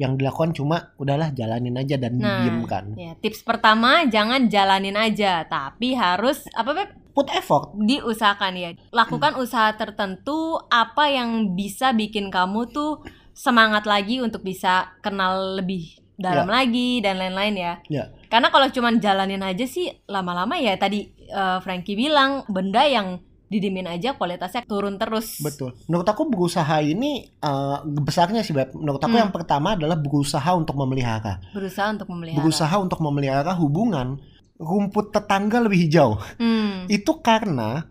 yang 0.00 0.16
dilakukan 0.16 0.56
cuma 0.56 0.96
udahlah 0.96 1.28
jalanin 1.36 1.76
aja 1.76 2.00
dan 2.00 2.16
Nah. 2.16 2.40
didiamkan. 2.40 2.96
Ya, 2.96 3.12
tips 3.20 3.44
pertama 3.44 4.08
jangan 4.08 4.48
jalanin 4.48 4.96
aja, 4.96 5.44
tapi 5.44 5.92
harus 5.92 6.48
apa 6.56 6.72
Beb? 6.72 6.88
Put 7.12 7.28
effort. 7.36 7.74
diusahakan 7.76 8.52
ya. 8.56 8.70
Lakukan 8.96 9.36
usaha 9.36 9.68
tertentu 9.76 10.56
apa 10.72 11.10
yang 11.10 11.52
bisa 11.52 11.92
bikin 11.92 12.32
kamu 12.32 12.70
tuh 12.72 13.04
semangat 13.34 13.84
lagi 13.84 14.22
untuk 14.24 14.40
bisa 14.40 14.94
kenal 15.04 15.58
lebih 15.58 16.00
dalam 16.20 16.48
lagi 16.52 17.00
dan 17.00 17.16
lain-lain 17.16 17.54
ya. 17.56 17.72
Ya. 17.88 18.04
Karena 18.28 18.52
kalau 18.52 18.68
cuman 18.68 19.00
jalanin 19.00 19.40
aja 19.40 19.64
sih 19.64 19.88
lama-lama 20.04 20.60
ya 20.60 20.76
tadi 20.76 21.08
eh, 21.16 21.58
Frankie 21.64 21.96
bilang 21.96 22.44
benda 22.46 22.84
yang 22.84 23.24
didimin 23.50 23.90
aja 23.90 24.14
kualitasnya 24.14 24.62
turun 24.62 24.94
terus. 24.94 25.42
Betul. 25.42 25.74
Menurut 25.90 26.06
aku 26.06 26.30
berusaha 26.30 26.78
ini 26.84 27.26
eh, 27.26 27.76
besarnya 27.82 28.46
sih, 28.46 28.54
Beb. 28.54 28.76
Menurut 28.76 29.02
aku 29.02 29.16
Hmm. 29.16 29.26
yang 29.26 29.32
pertama 29.34 29.74
adalah 29.74 29.98
berusaha 29.98 30.50
untuk 30.54 30.78
memelihara. 30.78 31.42
Berusaha 31.50 31.90
untuk 31.90 32.06
memelihara. 32.12 32.38
Berusaha 32.38 32.76
untuk 32.78 33.00
memelihara 33.02 33.52
hubungan 33.58 34.20
rumput 34.60 35.10
tetangga 35.10 35.58
lebih 35.64 35.88
hijau. 35.88 36.20
Hmm. 36.36 36.84
Itu 36.86 37.18
karena 37.24 37.88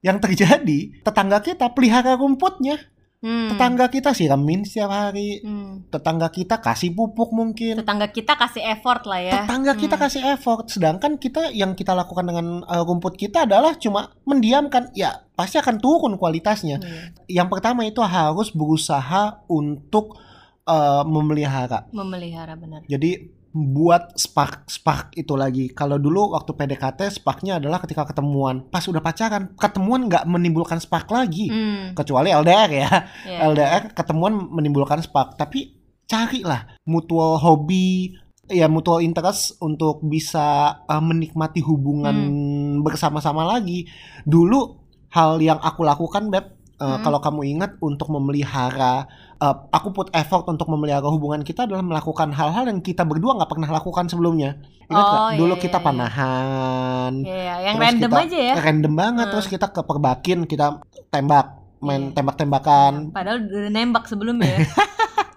yang 0.00 0.22
terjadi 0.22 1.02
tetangga 1.02 1.42
kita 1.44 1.74
pelihara 1.74 2.16
rumputnya. 2.16 2.78
Hmm. 3.24 3.56
Tetangga 3.56 3.88
kita 3.88 4.12
siramin 4.12 4.68
setiap 4.68 4.92
hari. 4.92 5.40
Hmm. 5.40 5.88
Tetangga 5.88 6.28
kita 6.28 6.60
kasih 6.60 6.92
pupuk 6.92 7.32
mungkin. 7.32 7.80
Tetangga 7.80 8.12
kita 8.12 8.36
kasih 8.36 8.60
effort 8.68 9.08
lah 9.08 9.20
ya. 9.24 9.32
Tetangga 9.48 9.72
kita 9.80 9.96
Hmm. 9.96 10.04
kasih 10.04 10.22
effort, 10.36 10.68
sedangkan 10.68 11.16
kita 11.16 11.48
yang 11.56 11.72
kita 11.72 11.96
lakukan 11.96 12.28
dengan 12.28 12.60
uh, 12.68 12.84
rumput 12.84 13.16
kita 13.16 13.48
adalah 13.48 13.72
cuma 13.80 14.12
mendiamkan. 14.28 14.92
Ya, 14.92 15.24
pasti 15.32 15.56
akan 15.56 15.80
turun 15.80 16.20
kualitasnya. 16.20 16.84
Iya. 16.84 17.40
Yang 17.40 17.48
pertama 17.48 17.88
itu 17.88 18.04
harus 18.04 18.52
berusaha 18.52 19.40
untuk 19.48 20.20
uh, 20.68 21.00
memelihara. 21.08 21.88
Memelihara 21.96 22.60
benar. 22.60 22.84
Jadi 22.84 23.32
buat 23.54 24.18
spark 24.18 24.66
spark 24.66 25.14
itu 25.14 25.38
lagi. 25.38 25.70
Kalau 25.70 25.94
dulu 25.94 26.34
waktu 26.34 26.50
PDKT 26.58 27.06
sparknya 27.22 27.62
adalah 27.62 27.78
ketika 27.78 28.02
ketemuan. 28.02 28.66
Pas 28.66 28.82
udah 28.82 28.98
pacaran, 28.98 29.54
ketemuan 29.54 30.10
nggak 30.10 30.26
menimbulkan 30.26 30.82
spark 30.82 31.06
lagi. 31.14 31.54
Hmm. 31.54 31.94
Kecuali 31.94 32.34
LDR 32.34 32.70
ya. 32.74 32.90
Iya. 33.22 33.38
LDR 33.46 33.82
ketemuan 33.94 34.50
menimbulkan 34.50 34.98
spark. 35.06 35.38
Tapi 35.38 35.70
carilah 36.10 36.66
mutual 36.84 37.38
hobi 37.38 38.12
ya 38.50 38.68
mutual 38.68 39.00
interest 39.00 39.56
untuk 39.62 40.04
bisa 40.04 40.76
uh, 40.84 41.00
menikmati 41.00 41.62
hubungan 41.62 42.12
Hmm. 42.12 42.82
bersama-sama 42.82 43.46
lagi. 43.46 43.86
Dulu 44.26 44.82
hal 45.14 45.38
yang 45.38 45.62
aku 45.62 45.86
lakukan 45.86 46.26
Beb 46.26 46.53
uh, 46.76 46.96
Hmm. 46.96 47.02
kalau 47.02 47.18
kamu 47.18 47.40
ingat 47.48 47.70
untuk 47.78 48.08
memelihara 48.08 49.06
uh, 49.36 49.54
aku 49.68 49.90
put 49.90 50.08
effort 50.10 50.44
untuk 50.44 50.66
memelihara 50.66 51.04
hubungan 51.04 51.40
kita 51.40 51.64
adalah 51.64 51.80
melakukan 51.80 52.30
hal-hal 52.30 52.64
yang 52.64 52.78
kita 52.78 53.02
berdua 53.02 53.34
nggak 53.34 53.48
pernah 53.48 53.70
lakukan 53.70 54.06
sebelumnya. 54.06 54.58
Ingat 54.84 55.04
Oh, 55.06 55.28
iya, 55.28 55.38
Dulu 55.38 55.54
iya, 55.54 55.62
kita 55.62 55.78
iya. 55.78 55.84
panahan, 55.84 57.12
Iya, 57.20 57.54
yang 57.62 57.74
Terus 57.74 57.84
random 57.88 58.10
kita- 58.10 58.22
aja 58.22 58.38
ya. 58.38 58.54
random 58.60 58.94
banget. 58.94 59.24
Hmm. 59.24 59.32
Terus 59.32 59.46
kita 59.48 59.66
ke 59.68 59.80
perbakin, 59.80 60.38
kita 60.44 60.66
tembak, 61.08 61.46
main 61.78 62.02
Iya. 62.02 62.12
tembak-tembakan. 62.12 62.92
Padahal 63.10 63.38
udah 63.40 63.70
nembak 63.70 64.04
sebelumnya 64.04 64.48
ya. 64.50 64.58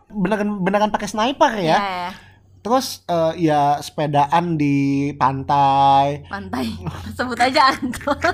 Beneran 0.09 0.49
beneran 0.59 0.89
pakai 0.89 1.07
sniper 1.07 1.51
ya. 1.55 1.77
Iya, 1.77 2.05
Terus 2.67 2.99
eh, 3.05 3.47
ya 3.47 3.79
sepedaan 3.79 4.59
di 4.59 4.75
pantai. 5.15 6.27
pantai. 6.27 6.67
Sebut 7.15 7.39
aja 7.39 7.71
Ancol. 7.71 8.19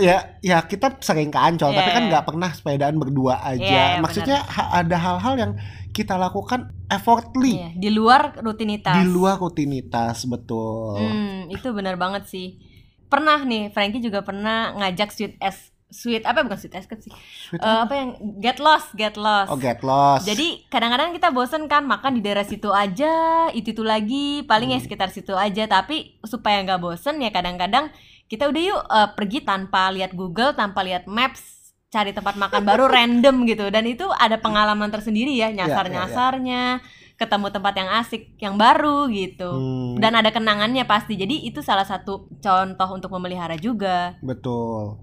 Ya 0.00 0.34
ya 0.40 0.64
kita 0.64 0.98
sering 0.98 1.28
ke 1.28 1.38
Ancol, 1.38 1.70
tapi 1.70 1.84
Iya, 1.84 1.94
kan 1.94 2.02
iya. 2.02 2.10
nggak 2.10 2.24
pernah 2.26 2.50
sepedaan 2.50 2.96
berdua 2.96 3.38
aja. 3.38 3.62
Iya, 3.62 3.84
iya, 3.94 4.00
Maksudnya 4.00 4.38
ha- 4.40 4.72
ada 4.74 4.96
hal-hal 4.96 5.34
yang 5.36 5.52
kita 5.88 6.14
lakukan 6.14 6.74
effortly 6.86 7.58
Iya, 7.58 7.70
di 7.74 7.90
luar 7.90 8.38
rutinitas. 8.38 8.94
di 8.94 9.04
luar 9.06 9.36
rutinitas 9.36 10.24
betul. 10.24 10.98
Hmm, 10.98 11.46
itu 11.48 11.68
benar 11.70 11.94
banget 11.94 12.26
sih. 12.26 12.58
Pernah 13.06 13.40
nih, 13.40 13.70
Frankie 13.70 14.00
juga 14.00 14.20
pernah 14.20 14.74
ngajak 14.74 15.08
sweet 15.10 15.34
es 15.38 15.70
sweet 15.88 16.22
apa 16.22 16.44
bukan 16.44 16.56
sweet 16.56 16.76
cream 16.84 17.00
sih. 17.00 17.12
Sweet 17.48 17.58
Eh, 17.58 17.78
apa 17.82 17.92
yang 17.92 18.10
get 18.38 18.58
lost, 18.58 18.92
get 18.92 19.16
lost. 19.16 19.48
Oh 19.48 19.56
get 19.56 19.80
lost. 19.80 20.24
Jadi 20.24 20.68
kadang-kadang 20.68 21.12
kita 21.12 21.28
bosen 21.28 21.64
kan 21.64 21.84
makan 21.84 22.16
di 22.16 22.20
daerah 22.20 22.44
situ 22.44 22.68
aja, 22.68 23.12
itu 23.50 23.72
itu 23.72 23.80
lagi, 23.80 24.44
paling 24.44 24.70
ya 24.70 24.78
Hmm. 24.78 24.84
sekitar 24.84 25.08
situ 25.08 25.32
aja. 25.32 25.64
Tapi 25.64 26.20
supaya 26.22 26.60
nggak 26.60 26.78
bosen 26.78 27.18
ya 27.18 27.28
kadang-kadang 27.28 27.88
kita 28.26 28.44
udah 28.44 28.62
yuk 28.62 28.80
eh, 28.84 29.08
pergi 29.12 29.38
tanpa 29.40 29.88
lihat 29.88 30.12
Google, 30.12 30.52
tanpa 30.52 30.84
lihat 30.84 31.08
Maps, 31.08 31.72
cari 31.88 32.12
tempat 32.12 32.36
makan 32.36 32.62
baru 32.62 32.84
random 32.92 33.48
gitu. 33.48 33.66
Dan 33.68 33.88
itu 33.88 34.04
ada 34.12 34.36
pengalaman 34.36 34.92
tersendiri 34.92 35.32
ya, 35.32 35.48
Iya, 35.48 35.64
nyasar-nyasarnya, 35.64 36.84
ketemu 37.16 37.46
tempat 37.48 37.74
yang 37.74 37.90
asik, 37.96 38.22
yang 38.36 38.54
baru 38.54 39.08
gitu. 39.08 39.48
Hmm, 39.50 39.96
Dan 39.96 40.14
ada 40.14 40.28
kenangannya 40.28 40.84
pasti. 40.84 41.16
Jadi 41.16 41.48
itu 41.48 41.64
salah 41.64 41.82
satu 41.82 42.28
contoh 42.38 42.88
untuk 42.92 43.08
memelihara 43.10 43.56
juga. 43.56 44.14
betul. 44.20 45.00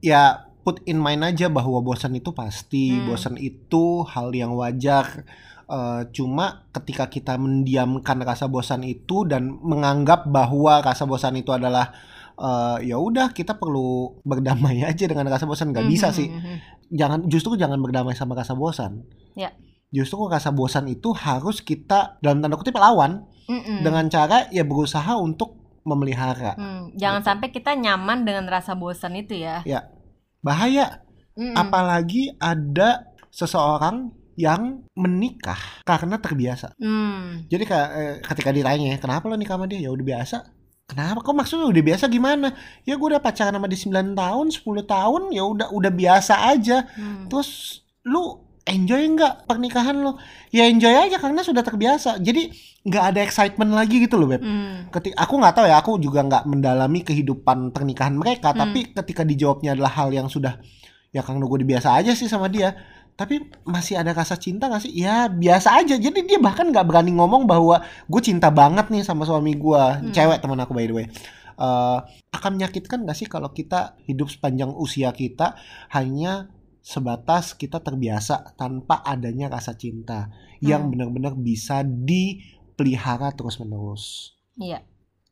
Ya 0.00 0.46
put 0.62 0.84
in 0.84 1.00
mind 1.00 1.24
aja 1.24 1.48
bahwa 1.48 1.80
bosan 1.80 2.12
itu 2.12 2.30
pasti, 2.30 2.92
Hmm. 2.92 3.08
bosan 3.08 3.34
itu 3.36 4.04
hal 4.04 4.30
yang 4.30 4.52
wajar. 4.52 5.24
Eh, 5.68 6.02
cuma 6.12 6.64
ketika 6.72 7.12
kita 7.12 7.36
mendiamkan 7.36 8.16
rasa 8.24 8.48
bosan 8.48 8.80
itu 8.82 9.28
dan 9.28 9.52
menganggap 9.60 10.24
bahwa 10.24 10.80
rasa 10.80 11.04
bosan 11.04 11.36
itu 11.36 11.52
adalah 11.52 11.92
eh, 12.40 12.88
ya 12.88 12.96
udah 12.96 13.36
kita 13.36 13.58
perlu 13.58 14.16
berdamai 14.24 14.80
aja 14.88 15.04
dengan 15.04 15.28
rasa 15.28 15.44
bosan 15.44 15.74
nggak 15.74 15.84
bisa 15.90 16.08
sih 16.08 16.30
mhm. 16.32 16.88
jangan 16.88 17.20
justru 17.28 17.58
jangan 17.58 17.82
berdamai 17.82 18.16
sama 18.16 18.32
rasa 18.32 18.56
bosan 18.56 19.04
Ya. 19.36 19.52
justru 19.90 20.24
rasa 20.24 20.54
bosan 20.54 20.88
itu 20.88 21.12
harus 21.12 21.60
kita 21.60 22.16
dalam 22.24 22.40
tanda 22.40 22.56
kutip 22.56 22.72
lawan 22.72 23.26
Mm-mm. 23.44 23.84
dengan 23.84 24.08
cara 24.08 24.48
ya 24.48 24.64
berusaha 24.64 25.18
untuk 25.20 25.52
memelihara 25.88 26.52
Hmm, 26.54 26.92
jangan 26.94 27.20
Gitu. 27.20 27.28
sampai 27.32 27.48
kita 27.48 27.72
nyaman 27.72 28.22
dengan 28.22 28.44
rasa 28.46 28.76
bosan 28.76 29.16
itu 29.16 29.32
ya. 29.34 29.64
bahaya 30.38 31.02
Mm-mm. 31.34 31.54
apalagi 31.54 32.30
ada 32.36 33.08
seseorang 33.28 34.10
yang 34.34 34.86
menikah 34.94 35.58
karena 35.82 36.18
terbiasa 36.18 36.74
Hmm. 36.78 37.42
jadi 37.46 37.64
eh, 37.66 38.14
ketika 38.22 38.50
ditanya 38.50 38.94
kenapa 38.96 39.26
lo 39.26 39.34
nikah 39.34 39.56
sama 39.56 39.66
dia 39.66 39.80
ya 39.80 39.90
udah 39.90 40.06
biasa 40.06 40.36
kenapa 40.84 41.20
kok 41.20 41.34
maksudnya 41.34 41.66
udah 41.66 41.84
biasa 41.84 42.04
gimana 42.06 42.54
ya 42.82 42.94
gue 42.94 43.08
udah 43.08 43.18
pacaran 43.18 43.52
sama 43.52 43.66
dia 43.66 43.82
9 43.82 44.14
tahun 44.14 44.46
10 44.48 44.62
tahun 44.86 45.22
ya 45.30 45.42
udah 45.42 45.68
udah 45.68 45.92
biasa 45.92 46.34
aja 46.48 46.86
Hmm. 46.94 47.26
terus 47.26 47.82
lu 48.06 48.46
enjoy 48.68 49.02
nggak 49.16 49.48
pernikahan 49.48 49.96
lo? 49.98 50.20
Ya 50.52 50.68
enjoy 50.68 50.92
aja 50.92 51.16
karena 51.18 51.40
sudah 51.42 51.64
terbiasa. 51.64 52.20
Jadi 52.20 52.52
nggak 52.86 53.04
ada 53.14 53.20
excitement 53.24 53.72
lagi 53.74 54.00
gitu 54.04 54.16
loh 54.16 54.30
beb. 54.30 54.40
Hmm. 54.40 54.88
ketika 54.88 55.16
aku 55.20 55.34
nggak 55.36 55.54
tahu 55.58 55.66
ya 55.68 55.76
aku 55.82 55.92
juga 56.00 56.24
nggak 56.24 56.44
mendalami 56.48 57.00
kehidupan 57.04 57.74
pernikahan 57.74 58.14
mereka. 58.16 58.52
Hmm. 58.54 58.64
tapi 58.64 58.92
ketika 58.94 59.22
dijawabnya 59.26 59.76
adalah 59.76 59.92
hal 59.92 60.08
yang 60.14 60.30
sudah 60.30 60.56
ya 61.12 61.20
karena 61.24 61.44
gue 61.44 61.58
biasa 61.64 61.98
aja 61.98 62.12
sih 62.12 62.28
sama 62.28 62.48
dia. 62.48 62.76
Tapi 63.18 63.50
masih 63.66 63.98
ada 63.98 64.14
rasa 64.14 64.38
cinta 64.38 64.70
gak 64.70 64.86
sih? 64.86 64.94
Ya 64.94 65.26
biasa 65.26 65.82
aja. 65.82 65.98
Jadi 65.98 66.22
dia 66.22 66.38
bahkan 66.38 66.70
nggak 66.70 66.86
berani 66.86 67.10
ngomong 67.18 67.50
bahwa 67.50 67.82
gue 68.06 68.22
cinta 68.22 68.46
banget 68.46 68.94
nih 68.94 69.02
sama 69.02 69.26
suami 69.26 69.58
gue 69.58 69.82
Hmm. 69.82 70.14
cewek 70.14 70.38
teman 70.38 70.62
aku 70.62 70.70
by 70.70 70.86
the 70.86 70.94
way. 70.94 71.06
Eh, 71.58 71.98
akan 72.30 72.50
menyakitkan 72.54 73.02
gak 73.02 73.18
sih 73.18 73.26
kalau 73.26 73.50
kita 73.50 73.98
hidup 74.06 74.30
sepanjang 74.30 74.70
usia 74.78 75.10
kita 75.10 75.58
hanya 75.90 76.46
sebatas 76.88 77.52
kita 77.52 77.84
terbiasa 77.84 78.56
tanpa 78.56 79.04
adanya 79.04 79.52
rasa 79.52 79.76
cinta 79.76 80.32
yang 80.64 80.88
Hmm. 80.88 80.96
benar-benar 80.96 81.36
bisa 81.36 81.84
dipelihara 81.84 83.28
terus 83.36 83.60
menerus 83.60 84.32
Iya. 84.56 84.80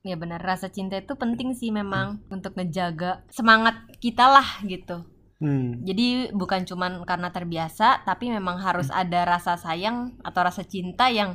Iya 0.06 0.14
benar, 0.14 0.38
rasa 0.38 0.70
cinta 0.70 0.94
itu 0.94 1.18
penting 1.18 1.50
sih 1.50 1.74
memang 1.74 2.22
untuk 2.30 2.54
ngejaga 2.54 3.26
semangat 3.26 3.74
kita 3.98 4.30
lah 4.30 4.62
gitu. 4.62 5.02
Hmm. 5.42 5.82
Jadi 5.82 6.30
bukan 6.30 6.62
cuman 6.62 7.02
karena 7.02 7.34
terbiasa, 7.34 8.06
tapi 8.06 8.30
memang 8.30 8.62
harus 8.62 8.86
ada 8.94 9.26
rasa 9.26 9.58
sayang 9.58 10.14
atau 10.22 10.46
rasa 10.46 10.62
cinta 10.62 11.10
yang 11.10 11.34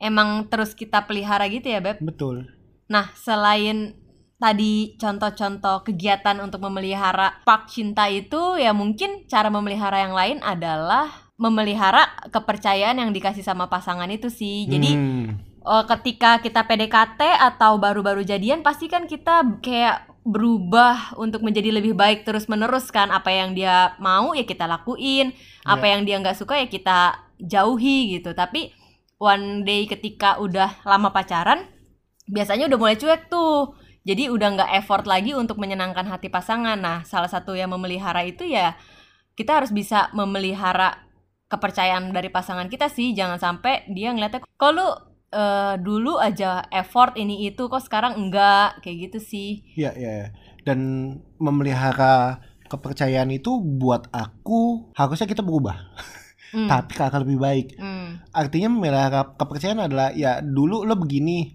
emang 0.00 0.48
terus 0.48 0.72
kita 0.72 1.04
pelihara 1.04 1.44
gitu 1.52 1.68
ya, 1.68 1.84
Beb. 1.84 2.00
Betul. 2.00 2.48
Nah, 2.88 3.12
selain 3.20 4.00
tadi 4.36 4.94
contoh-contoh 4.96 5.80
kegiatan 5.82 6.36
untuk 6.38 6.60
memelihara 6.60 7.40
spark 7.40 7.72
cinta 7.72 8.04
itu 8.06 8.60
ya 8.60 8.76
mungkin 8.76 9.24
cara 9.26 9.48
memelihara 9.48 10.04
yang 10.04 10.12
lain 10.12 10.38
adalah 10.44 11.08
memelihara 11.36 12.04
kepercayaan 12.28 12.96
yang 12.96 13.10
dikasih 13.12 13.44
sama 13.44 13.68
pasangan 13.68 14.08
itu 14.08 14.28
sih. 14.28 14.64
Jadi 14.64 14.90
Hmm. 14.92 15.26
eh, 15.66 15.84
ketika 15.90 16.38
kita 16.38 16.64
PDKT 16.64 17.20
atau 17.20 17.76
baru-baru 17.76 18.22
jadian 18.22 18.60
pasti 18.60 18.86
kan 18.86 19.04
kita 19.04 19.60
kayak 19.60 20.06
berubah 20.26 21.14
untuk 21.16 21.40
menjadi 21.40 21.70
lebih 21.70 21.94
baik 21.94 22.26
terus 22.26 22.50
menerus 22.50 22.90
kan 22.90 23.10
apa 23.10 23.30
yang 23.30 23.54
dia 23.54 23.94
mau 23.98 24.34
ya 24.34 24.42
kita 24.42 24.66
lakuin 24.66 25.30
apa 25.62 25.86
Ya. 25.86 25.90
yang 25.94 26.02
dia 26.02 26.16
nggak 26.18 26.34
suka 26.34 26.58
ya 26.58 26.66
kita 26.66 26.98
jauhi 27.38 28.18
gitu 28.18 28.34
tapi 28.34 28.74
one 29.22 29.62
day 29.62 29.86
ketika 29.86 30.42
udah 30.42 30.82
lama 30.82 31.14
pacaran 31.14 31.70
biasanya 32.26 32.66
udah 32.66 32.74
mulai 32.74 32.98
cuek 32.98 33.30
tuh 33.30 33.70
jadi 34.06 34.30
udah 34.30 34.48
nggak 34.54 34.70
effort 34.78 35.04
lagi 35.04 35.34
untuk 35.34 35.58
menyenangkan 35.58 36.06
hati 36.06 36.30
pasangan. 36.30 36.78
Nah 36.78 37.02
salah 37.02 37.26
satu 37.26 37.58
yang 37.58 37.74
memelihara 37.74 38.22
itu 38.22 38.46
ya 38.46 38.78
kita 39.34 39.58
harus 39.58 39.74
bisa 39.74 40.08
memelihara 40.14 41.02
kepercayaan 41.50 42.14
dari 42.14 42.30
pasangan 42.30 42.70
kita 42.70 42.86
sih. 42.86 43.10
Jangan 43.12 43.42
sampai 43.42 43.82
dia 43.90 44.14
ngeliatnya 44.14 44.46
kok 44.46 44.72
lu 44.72 44.86
eh, 45.34 45.74
dulu 45.82 46.22
aja 46.22 46.62
effort 46.70 47.18
ini 47.18 47.50
itu 47.50 47.66
kok 47.66 47.82
sekarang 47.82 48.14
enggak? 48.14 48.78
Kayak 48.80 49.10
gitu 49.10 49.18
sih. 49.18 49.50
Ya, 49.74 49.90
ya, 49.98 50.10
ya. 50.22 50.28
Dan 50.62 50.78
memelihara 51.42 52.38
kepercayaan 52.66 53.30
itu 53.30 53.58
buat 53.62 54.10
aku 54.10 54.90
harusnya 54.98 55.30
kita 55.30 55.42
berubah, 55.42 55.78
Hmm, 56.50 56.66
tapi 56.70 56.98
arah 56.98 57.22
lebih 57.22 57.38
baik. 57.38 57.66
hmm, 57.78 58.30
Artinya 58.34 58.70
memelihara 58.70 59.34
kepercayaan 59.38 59.86
adalah 59.86 60.10
ya 60.10 60.42
dulu 60.42 60.82
lo 60.82 60.98
begini, 60.98 61.54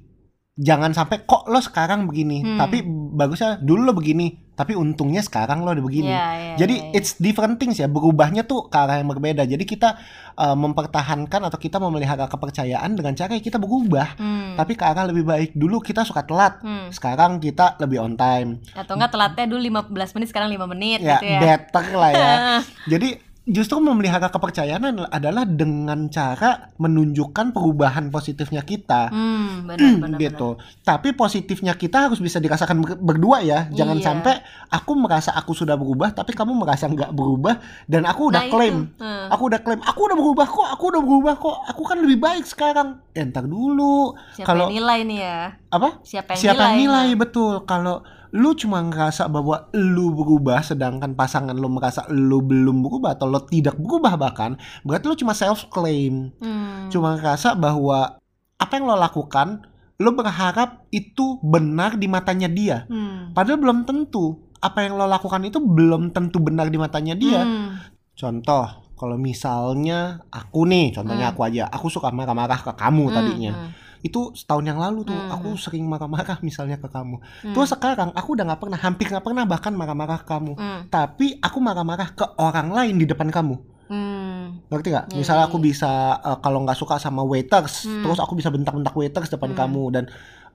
jangan 0.62 0.94
sampai 0.94 1.26
kok 1.26 1.50
lo 1.50 1.58
sekarang 1.58 2.06
begini, 2.06 2.46
Hmm. 2.46 2.60
tapi 2.62 2.86
bagusnya 2.86 3.58
dulu 3.58 3.82
lo 3.82 3.94
begini, 3.94 4.30
tapi 4.52 4.74
untungnya 4.74 5.20
sekarang 5.20 5.66
lo 5.66 5.74
udah 5.74 5.82
begini. 5.82 6.06
ya, 6.08 6.54
ya, 6.54 6.56
Jadi 6.56 6.76
ya, 6.78 6.86
ya. 6.86 6.96
it's 6.96 7.18
different 7.18 7.58
things 7.58 7.76
ya, 7.76 7.90
berubahnya 7.90 8.46
tuh 8.46 8.70
ke 8.70 8.78
arah 8.78 8.96
yang 8.96 9.10
berbeda. 9.10 9.42
Jadi 9.42 9.64
kita 9.64 9.98
uh, 10.36 10.54
mempertahankan 10.54 11.42
atau 11.44 11.58
kita 11.58 11.76
memelihara 11.76 12.26
kepercayaan 12.26 12.94
dengan 12.94 13.18
cara 13.18 13.34
kita 13.36 13.58
berubah, 13.58 14.14
Hmm, 14.16 14.54
tapi 14.54 14.78
ke 14.78 14.84
arah 14.84 15.04
lebih 15.04 15.24
baik. 15.24 15.50
Dulu 15.52 15.82
kita 15.82 16.06
suka 16.06 16.22
telat, 16.22 16.62
hmm. 16.62 16.94
sekarang 16.94 17.42
kita 17.42 17.76
lebih 17.78 17.98
on 17.98 18.14
time. 18.14 18.62
atau 18.72 18.94
enggak 18.94 19.12
telatnya 19.12 19.46
dulu 19.48 19.60
15 19.82 20.14
menit 20.14 20.28
sekarang 20.30 20.50
5 20.52 20.70
menit 20.70 21.00
Ya, 21.02 21.18
gitu 21.18 21.26
ya 21.28 21.40
better 21.42 21.86
lah 21.92 22.12
ya. 22.12 22.32
Jadi 22.94 23.10
justru 23.44 23.78
memelihara 23.78 24.30
kepercayaan 24.30 24.86
adalah 25.08 25.44
dengan 25.44 26.06
cara 26.08 26.70
menunjukkan 26.78 27.52
perubahan 27.52 28.08
positifnya 28.08 28.62
kita. 28.62 29.10
hmm 29.10 29.66
benar 29.66 29.92
benar 29.98 30.18
gitu. 30.18 30.50
Tapi 30.80 31.12
positifnya 31.12 31.74
kita 31.74 32.06
harus 32.06 32.18
bisa 32.18 32.38
dirasakan 32.38 32.78
ber- 32.80 33.02
berdua 33.02 33.42
ya. 33.42 33.66
Jangan 33.70 33.98
Iya. 33.98 34.06
sampai 34.06 34.34
aku 34.68 34.94
merasa 34.94 35.34
aku 35.34 35.52
sudah 35.52 35.74
berubah 35.74 36.12
tapi 36.12 36.32
kamu 36.32 36.54
merasa 36.56 36.86
nggak 36.86 37.12
berubah 37.12 37.58
dan 37.86 38.06
aku 38.06 38.30
udah 38.30 38.42
Nah, 38.42 38.52
klaim. 38.52 38.76
Hmm. 38.96 39.28
Aku 39.30 39.48
udah 39.48 39.60
klaim, 39.60 39.82
aku 39.82 40.00
udah 40.04 40.18
berubah 40.18 40.46
kok, 40.46 40.68
aku 40.70 40.84
udah 40.88 41.02
berubah 41.02 41.34
kok, 41.36 41.58
aku 41.66 41.82
kan 41.82 41.98
lebih 41.98 42.20
baik 42.20 42.46
sekarang. 42.46 43.02
Eh, 43.12 43.26
ntar 43.26 43.44
dulu, 43.44 44.14
siapa 44.32 44.46
kalau 44.46 44.70
yang 44.70 44.78
nilai 44.78 45.00
nih 45.04 45.20
ya 45.20 45.38
apa? 45.68 45.90
siapa 46.02 46.30
yang 46.32 46.42
Siapa 46.42 46.62
yang 46.64 46.74
nilai, 46.78 47.08
nilai 47.10 47.18
betul? 47.18 47.66
Kalau 47.66 48.06
lu 48.32 48.56
cuma 48.56 48.80
ngerasa 48.80 49.28
bahwa 49.28 49.68
lu 49.76 50.16
berubah, 50.16 50.64
sedangkan 50.64 51.14
pasangan 51.14 51.52
lu 51.52 51.68
merasa 51.68 52.08
lu 52.08 52.40
belum 52.40 52.80
berubah 52.80 53.20
atau 53.20 53.28
lu 53.28 53.44
tidak 53.44 53.76
berubah 53.76 54.16
bahkan, 54.16 54.56
berarti 54.82 55.06
lu 55.12 55.20
cuma 55.20 55.36
self 55.36 55.68
claim, 55.68 56.32
Hmm. 56.40 56.88
cuma 56.88 57.20
ngerasa 57.20 57.60
bahwa 57.60 58.16
apa 58.56 58.72
yang 58.76 58.88
lo 58.88 58.96
lakukan, 58.96 59.68
lu 60.00 60.16
berharap 60.16 60.88
itu 60.90 61.44
benar 61.44 62.00
di 62.00 62.08
matanya 62.08 62.48
dia, 62.48 62.88
Hmm. 62.88 63.36
padahal 63.36 63.60
belum 63.60 63.84
tentu. 63.84 64.48
Apa 64.62 64.86
yang 64.86 64.96
lo 64.96 65.10
lakukan 65.10 65.42
itu 65.44 65.58
belum 65.58 66.14
tentu 66.14 66.38
benar 66.38 66.70
di 66.70 66.78
matanya 66.78 67.18
dia. 67.18 67.42
Hmm. 67.44 67.82
Contoh, 68.14 68.94
kalau 68.94 69.18
misalnya 69.18 70.22
aku 70.30 70.70
nih, 70.70 70.94
contohnya 70.94 71.28
Hmm. 71.28 71.34
aku 71.34 71.42
aja, 71.50 71.66
aku 71.68 71.90
suka 71.90 72.14
marah-marah 72.14 72.62
ke 72.62 72.72
kamu 72.78 73.10
Hmm, 73.10 73.16
tadinya. 73.18 73.54
hmm, 73.58 73.70
Itu 74.02 74.34
setahun 74.34 74.66
yang 74.66 74.78
lalu 74.78 75.06
tuh, 75.06 75.16
Hmm. 75.16 75.32
aku 75.32 75.54
sering 75.56 75.86
marah-marah 75.86 76.42
misalnya 76.42 76.76
ke 76.76 76.86
kamu. 76.86 77.18
hmm. 77.18 77.54
Terus 77.54 77.70
sekarang 77.70 78.10
aku 78.12 78.34
udah 78.34 78.46
nggak 78.50 78.62
pernah, 78.62 78.78
hampir 78.78 79.06
nggak 79.08 79.22
pernah 79.22 79.44
bahkan 79.46 79.72
marah-marah 79.72 80.22
ke 80.22 80.28
kamu. 80.28 80.54
Hmm, 80.58 80.82
Tapi 80.88 81.38
aku 81.38 81.58
marah-marah 81.58 82.10
ke 82.12 82.26
orang 82.36 82.70
lain 82.70 82.96
di 82.98 83.06
depan 83.06 83.30
kamu. 83.30 83.56
hmm. 83.88 84.72
Ngerti 84.72 84.88
nggak? 84.90 85.06
Iya, 85.12 85.18
Misalnya 85.20 85.44
iya, 85.46 85.50
aku 85.52 85.58
iya. 85.60 85.66
bisa 85.68 85.92
uh, 86.18 86.38
kalau 86.40 86.64
nggak 86.64 86.80
suka 86.80 86.96
sama 86.96 87.22
waiters, 87.22 87.86
Hmm. 87.86 88.02
terus 88.02 88.18
aku 88.18 88.34
bisa 88.34 88.48
bentak-bentak 88.48 88.96
waiters 88.96 89.28
depan 89.28 89.52
Hmm. 89.52 89.60
kamu 89.60 89.84
dan 89.92 90.04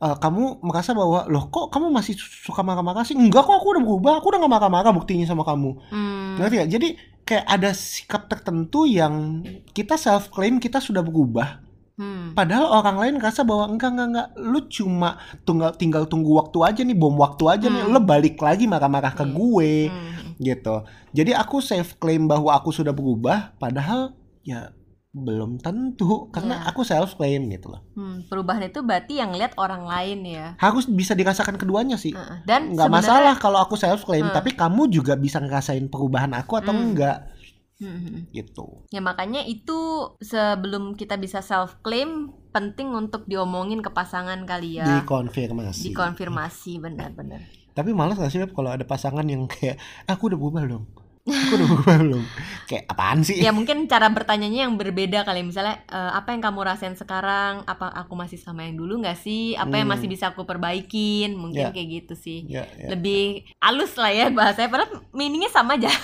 uh, 0.00 0.16
kamu 0.16 0.64
merasa 0.64 0.96
bahwa 0.96 1.28
loh 1.28 1.46
kok 1.46 1.68
kamu 1.68 1.92
masih 1.92 2.16
suka 2.16 2.64
marah-marah 2.64 3.04
sih? 3.04 3.12
Enggak 3.12 3.44
kok 3.44 3.54
aku 3.54 3.76
udah 3.76 3.82
berubah, 3.84 4.12
aku 4.18 4.26
udah 4.32 4.40
nggak 4.40 4.54
marah-marah 4.56 4.90
buktinya 4.90 5.28
sama 5.28 5.44
kamu. 5.44 5.70
Hmm. 5.92 6.40
Ngerti 6.40 6.54
nggak? 6.56 6.70
Jadi 6.72 6.88
kayak 7.26 7.44
ada 7.44 7.70
sikap 7.74 8.22
tertentu 8.24 8.86
yang 8.86 9.42
kita 9.70 9.98
self 9.98 10.30
claim 10.30 10.56
kita 10.56 10.78
sudah 10.78 11.02
berubah 11.02 11.60
Hmm. 11.96 12.36
Padahal 12.36 12.68
orang 12.70 12.96
lain 13.00 13.14
ngerasa 13.16 13.40
bahwa 13.40 13.72
enggak 13.72 13.88
enggak 13.88 14.08
enggak 14.12 14.28
lu 14.36 14.60
cuma 14.68 15.16
tunggal 15.42 15.72
tinggal 15.72 16.04
tunggu 16.04 16.28
waktu 16.36 16.58
aja 16.60 16.80
nih 16.84 16.92
bom 16.92 17.16
waktu 17.16 17.44
aja 17.48 17.66
nih 17.66 17.82
Hmm. 17.82 17.92
lu 17.92 18.00
balik 18.00 18.36
lagi 18.36 18.64
marah-marah 18.64 19.16
ke 19.16 19.24
Iya. 19.24 19.32
gue 19.32 19.72
Hmm. 19.88 20.12
gitu. 20.36 20.76
Jadi 21.10 21.32
aku 21.32 21.56
self 21.58 21.96
claim 21.96 22.28
bahwa 22.28 22.52
aku 22.52 22.68
sudah 22.68 22.92
berubah 22.92 23.56
padahal 23.56 24.12
ya 24.44 24.76
belum 25.10 25.56
tentu 25.56 26.28
karena 26.28 26.60
Iya. 26.60 26.64
aku 26.68 26.84
self 26.84 27.16
claim 27.16 27.48
gitu 27.48 27.72
loh. 27.72 27.80
Hmm, 27.96 28.28
perubahan 28.28 28.68
itu 28.68 28.84
berarti 28.84 29.16
yang 29.16 29.32
lihat 29.32 29.56
orang 29.56 29.88
lain 29.88 30.20
ya. 30.28 30.52
Harus 30.60 30.84
bisa 30.84 31.16
dirasakan 31.16 31.56
keduanya 31.56 31.96
sih. 31.96 32.12
Heeh. 32.12 32.44
Dan 32.44 32.76
Nggak 32.76 32.92
masalah 32.92 33.40
kalau 33.40 33.56
aku 33.56 33.72
self 33.72 34.04
claim 34.04 34.28
Hmm. 34.28 34.36
tapi 34.36 34.52
kamu 34.52 34.92
juga 34.92 35.16
bisa 35.16 35.40
ngerasain 35.40 35.88
perubahan 35.88 36.36
aku 36.36 36.60
atau 36.60 36.76
Hmm. 36.76 36.92
enggak 36.92 37.32
Hmm, 37.76 38.24
gitu. 38.32 38.88
Ya 38.88 39.04
makanya 39.04 39.44
itu 39.44 40.10
sebelum 40.24 40.96
kita 40.96 41.20
bisa 41.20 41.44
self 41.44 41.76
claim 41.84 42.32
penting 42.48 42.96
untuk 42.96 43.28
diomongin 43.28 43.84
ke 43.84 43.92
pasangan 43.92 44.48
kali 44.48 44.80
ya. 44.80 45.04
Dikonfirmasi. 45.04 45.92
Dikonfirmasi 45.92 46.80
benar-benar. 46.80 47.44
Tapi 47.76 47.92
malas 47.92 48.16
gak 48.16 48.32
sih 48.32 48.40
kalau 48.56 48.72
ada 48.72 48.88
pasangan 48.88 49.28
yang 49.28 49.44
kayak 49.44 49.76
aku 50.08 50.32
udah 50.32 50.38
berubah 50.40 50.62
belum? 50.64 50.84
Aku 51.26 51.58
udah 51.58 51.66
berubah 51.74 51.96
belum? 51.98 52.24
Kayak 52.66 52.84
apaan 52.86 53.20
sih? 53.26 53.38
Ya 53.42 53.50
mungkin 53.50 53.90
cara 53.90 54.06
bertanyanya 54.10 54.66
yang 54.66 54.78
berbeda 54.78 55.26
kali 55.26 55.42
misalnya 55.42 55.82
eh, 55.86 56.12
apa 56.14 56.30
yang 56.30 56.42
kamu 56.42 56.60
rasain 56.62 56.94
sekarang? 56.94 57.66
Apa 57.66 57.90
aku 57.90 58.14
masih 58.14 58.38
sama 58.38 58.62
yang 58.62 58.78
dulu 58.78 59.02
nggak 59.02 59.18
sih? 59.18 59.58
Apa 59.58 59.82
yang 59.82 59.90
Hmm. 59.90 59.98
masih 59.98 60.06
bisa 60.06 60.30
aku 60.30 60.46
perbaikin? 60.46 61.34
Mungkin 61.34 61.70
Ya. 61.70 61.74
kayak 61.74 61.88
gitu 61.90 62.14
sih. 62.14 62.46
Ya, 62.46 62.62
ya. 62.78 62.94
Lebih 62.94 63.42
halus 63.58 63.98
lah 63.98 64.10
ya 64.10 64.30
bahasanya 64.30 64.70
padahal 64.70 65.02
meaningnya 65.10 65.50
sama 65.50 65.74
aja. 65.74 65.90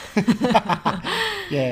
Ya, 1.53 1.69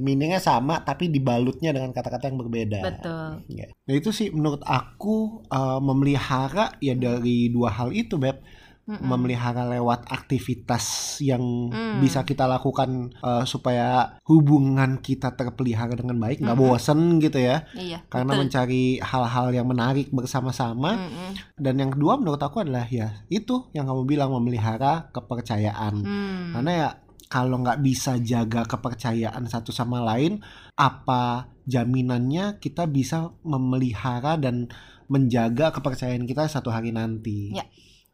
meaningnya 0.00 0.40
sama 0.40 0.80
tapi 0.80 1.12
dibalutnya 1.12 1.76
dengan 1.76 1.92
kata-kata 1.92 2.32
yang 2.32 2.40
berbeda. 2.40 2.80
Betul. 2.80 3.44
Ya. 3.52 3.68
Nah 3.84 3.92
itu 3.92 4.08
sih 4.08 4.32
menurut 4.32 4.64
aku 4.64 5.44
eh, 5.52 5.80
memelihara 5.84 6.72
ya 6.80 6.96
dari 6.96 7.52
dua 7.52 7.68
hal 7.68 7.92
itu 7.92 8.16
Beb. 8.16 8.40
Mm-mm. 8.88 9.04
Memelihara 9.04 9.68
lewat 9.68 10.08
aktivitas 10.08 11.18
yang 11.20 11.68
Hmm. 11.68 12.00
bisa 12.00 12.24
kita 12.24 12.48
lakukan 12.48 13.12
eh, 13.20 13.44
supaya 13.44 14.16
hubungan 14.24 14.96
kita 15.04 15.36
terpelihara 15.36 15.92
dengan 15.92 16.16
baik, 16.16 16.40
nggak 16.40 16.56
Mm-mm. 16.56 16.72
bosen 16.72 17.20
gitu 17.20 17.36
ya. 17.36 17.68
Iya. 17.76 18.00
Karena 18.08 18.32
betul. 18.32 18.40
mencari 18.48 18.84
hal-hal 19.04 19.46
yang 19.52 19.68
menarik 19.68 20.08
bersama-sama. 20.08 20.96
Mm-mm. 20.96 21.30
Dan 21.60 21.74
yang 21.84 21.92
kedua 21.92 22.16
menurut 22.16 22.40
aku 22.40 22.64
adalah 22.64 22.88
ya 22.88 23.28
itu 23.28 23.68
yang 23.76 23.84
kamu 23.84 24.08
bilang 24.08 24.32
memelihara 24.32 25.12
kepercayaan. 25.12 25.94
Hmm. 26.00 26.56
Karena 26.56 26.72
ya 26.72 26.88
kalau 27.28 27.60
nggak 27.60 27.84
bisa 27.84 28.16
jaga 28.24 28.64
kepercayaan 28.64 29.44
satu 29.44 29.68
sama 29.68 30.00
lain, 30.00 30.40
apa 30.80 31.52
jaminannya 31.68 32.56
kita 32.56 32.88
bisa 32.88 33.36
memelihara 33.44 34.40
dan 34.40 34.72
menjaga 35.12 35.76
kepercayaan 35.76 36.24
kita 36.24 36.48
satu 36.48 36.72
hari 36.72 36.88
nanti? 36.88 37.52
Ya. 37.52 37.68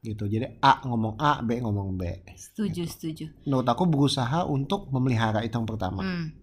Gitu. 0.05 0.29
Jadi 0.29 0.61
A 0.61 0.85
ngomong 0.85 1.17
A, 1.17 1.41
B 1.41 1.65
ngomong 1.65 1.97
B. 1.97 2.29
Setuju, 2.37 2.85
setuju. 2.85 3.25
Menurut 3.49 3.65
aku 3.65 3.89
berusaha 3.89 4.45
untuk 4.45 4.93
memelihara 4.93 5.41
itu 5.41 5.57
yang 5.57 5.65
pertama. 5.65 6.05
Hmm. 6.05 6.37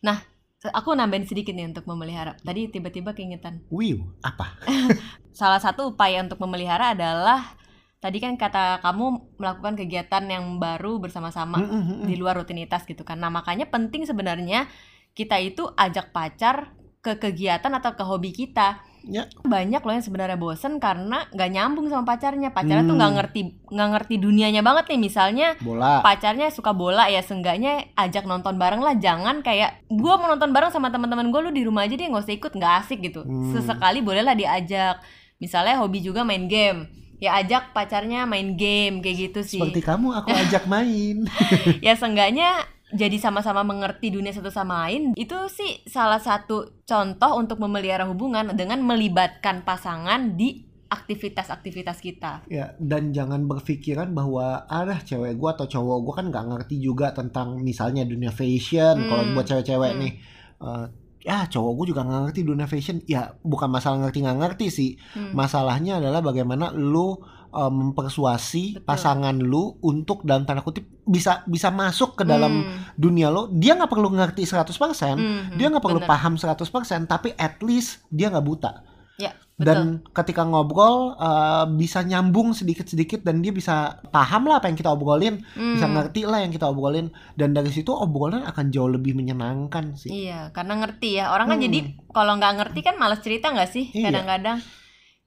Nah, 0.00 0.24
aku 0.72 0.96
nambahin 0.96 1.28
sedikit 1.28 1.52
nih 1.52 1.68
untuk 1.68 1.84
memelihara. 1.84 2.40
Tadi 2.40 2.72
tiba-tiba 2.72 3.12
keingetan. 3.12 3.60
Wiu, 3.68 4.16
apa? 4.24 4.56
Salah 5.36 5.60
satu 5.60 5.92
upaya 5.92 6.24
untuk 6.24 6.40
memelihara 6.40 6.96
adalah 6.96 7.52
tadi 8.00 8.18
kan 8.18 8.40
kata 8.40 8.80
kamu 8.80 9.36
melakukan 9.36 9.76
kegiatan 9.76 10.24
yang 10.26 10.58
baru 10.58 10.98
bersama-sama 10.98 11.60
Mm, 11.60 12.08
di 12.08 12.16
luar 12.16 12.40
rutinitas 12.40 12.88
gitu 12.88 13.04
kan. 13.04 13.20
Nah, 13.20 13.28
makanya 13.28 13.68
penting 13.68 14.08
sebenarnya 14.08 14.66
kita 15.12 15.36
itu 15.36 15.68
ajak 15.76 16.16
pacar 16.16 16.72
ke 17.02 17.18
kegiatan 17.18 17.68
atau 17.68 17.92
ke 17.92 18.02
hobi 18.02 18.30
kita. 18.30 18.78
Ya. 19.02 19.26
Banyak 19.42 19.82
loh 19.82 19.90
yang 19.90 20.06
sebenarnya 20.06 20.38
bosen 20.38 20.78
karena 20.78 21.26
nggak 21.28 21.50
nyambung 21.50 21.90
sama 21.90 22.06
pacarnya. 22.06 22.54
Pacarnya 22.54 22.86
tuh 22.86 22.94
Hmm. 22.94 23.02
nggak 23.02 23.12
ngerti 23.18 23.40
nggak 23.66 23.88
ngerti 23.90 24.14
dunianya 24.16 24.62
banget 24.62 24.86
nih. 24.86 25.00
Misalnya 25.02 25.58
Bola. 25.58 25.98
pacarnya 26.00 26.46
suka 26.48 26.70
bola 26.70 27.10
ya 27.10 27.18
seenggaknya 27.18 27.90
ajak 27.92 28.22
nonton 28.22 28.54
bareng 28.54 28.78
lah 28.78 28.94
jangan 28.94 29.42
kayak 29.42 29.82
gua 29.88 30.14
mau 30.16 30.30
nonton 30.30 30.54
bareng 30.54 30.70
sama 30.70 30.88
teman-teman 30.88 31.28
gue 31.28 31.40
lu 31.40 31.50
di 31.50 31.62
rumah 31.62 31.82
aja 31.82 31.92
deh 31.92 32.06
nggak 32.06 32.22
usah 32.22 32.36
ikut 32.38 32.52
nggak 32.52 32.74
asik 32.80 33.02
gitu 33.02 33.20
Hmm. 33.20 33.50
sesekali 33.50 33.98
bolehlah 33.98 34.32
diajak 34.32 35.02
misalnya 35.36 35.74
hobi 35.76 35.98
juga 35.98 36.22
main 36.22 36.46
game 36.46 36.86
ya 37.18 37.38
ajak 37.38 37.70
pacarnya 37.70 38.22
main 38.22 38.54
game 38.54 38.98
kayak 38.98 39.16
gitu 39.28 39.40
sih. 39.42 39.58
Seperti 39.58 39.82
kamu 39.82 40.10
aku 40.12 40.30
ajak 40.30 40.66
main. 40.66 41.26
ya 41.86 41.94
seenggaknya 41.94 42.66
jadi 42.92 43.16
sama-sama 43.16 43.64
mengerti 43.64 44.12
dunia 44.12 44.30
satu 44.30 44.52
sama 44.52 44.86
lain 44.86 45.16
itu 45.16 45.34
sih 45.48 45.80
salah 45.88 46.20
satu 46.20 46.84
contoh 46.84 47.40
untuk 47.40 47.56
memelihara 47.58 48.04
hubungan 48.04 48.52
dengan 48.52 48.84
melibatkan 48.84 49.64
pasangan 49.64 50.36
di 50.36 50.68
aktivitas-aktivitas 50.92 52.04
kita. 52.04 52.44
Ya, 52.52 52.76
dan 52.76 53.16
jangan 53.16 53.48
berpikiran 53.48 54.12
bahwa 54.12 54.68
ada 54.68 55.00
cewek 55.00 55.40
gua 55.40 55.56
atau 55.56 55.64
cowok 55.64 55.98
gua 56.04 56.14
kan 56.20 56.26
nggak 56.28 56.46
ngerti 56.52 56.76
juga 56.84 57.16
tentang 57.16 57.64
misalnya 57.64 58.04
dunia 58.04 58.28
fashion. 58.28 59.00
Hmm. 59.00 59.08
Kalau 59.08 59.22
buat 59.32 59.46
cewek-cewek 59.48 59.92
Hmm. 59.96 60.00
nih, 60.04 60.12
eh, 60.60 60.84
ya 61.24 61.48
cowok 61.48 61.72
gua 61.72 61.86
juga 61.88 62.02
nggak 62.04 62.22
ngerti 62.28 62.40
dunia 62.44 62.68
fashion. 62.68 63.00
Ya, 63.08 63.32
bukan 63.40 63.72
masalah 63.72 64.04
ngerti 64.04 64.20
nggak 64.20 64.38
ngerti 64.44 64.66
sih. 64.68 64.90
Hmm. 65.16 65.32
Masalahnya 65.32 65.96
adalah 65.96 66.20
bagaimana 66.20 66.68
lu 66.76 67.16
eh, 67.52 67.70
mempersuasi 67.70 68.64
Betul. 68.74 68.84
pasangan 68.84 69.36
lu 69.36 69.76
untuk 69.80 70.22
dalam 70.22 70.42
tanda 70.42 70.60
kutip 70.60 70.88
bisa 71.02 71.44
bisa 71.44 71.68
masuk 71.68 72.14
ke 72.14 72.24
dalam 72.24 72.62
Hmm. 72.62 72.94
dunia 72.94 73.28
lo. 73.28 73.46
Dia 73.48 73.74
nggak 73.74 73.88
perlu 73.88 74.08
ngerti 74.10 74.42
100%, 74.42 75.14
Hmm, 75.14 75.52
dia 75.52 75.68
nggak 75.68 75.80
perlu 75.80 75.98
bener. 75.98 76.08
paham 76.08 76.34
100%, 76.34 76.72
tapi 77.04 77.34
at 77.36 77.60
least 77.60 78.06
dia 78.08 78.28
nggak 78.28 78.42
buta 78.42 78.72
Ya, 79.14 79.28
betul. 79.52 79.62
dan 79.62 79.78
ketika 80.10 80.42
ngobrol 80.42 81.12
uh, 81.14 81.68
bisa 81.68 82.00
nyambung 82.00 82.52
sedikit-sedikit 82.52 83.20
dan 83.20 83.38
dia 83.38 83.50
bisa 83.50 83.76
paham 84.08 84.46
lah 84.46 84.56
apa 84.56 84.66
yang 84.66 84.74
kita 84.74 84.88
obrolin, 84.88 85.44
bisa 85.52 85.84
Hmm. 85.84 85.94
ngerti 85.94 86.24
lah 86.24 86.40
yang 86.40 86.50
kita 86.50 86.64
obrolin 86.64 87.08
dan 87.34 87.50
dari 87.50 87.68
situ 87.68 87.92
obrolan 87.92 88.42
akan 88.42 88.70
jauh 88.70 88.88
lebih 88.88 89.12
menyenangkan 89.12 89.92
sih. 89.94 90.26
Iya, 90.26 90.48
karena 90.50 90.80
ngerti 90.80 91.18
ya. 91.18 91.30
Orang 91.30 91.46
kan 91.46 91.58
Hmm. 91.58 91.66
jadi 91.66 91.78
kalau 92.08 92.32
nggak 92.34 92.54
ngerti 92.56 92.80
kan 92.80 92.94
malas 92.96 93.20
cerita 93.20 93.50
nggak 93.50 93.68
sih? 93.68 93.92
Iya. 93.92 94.10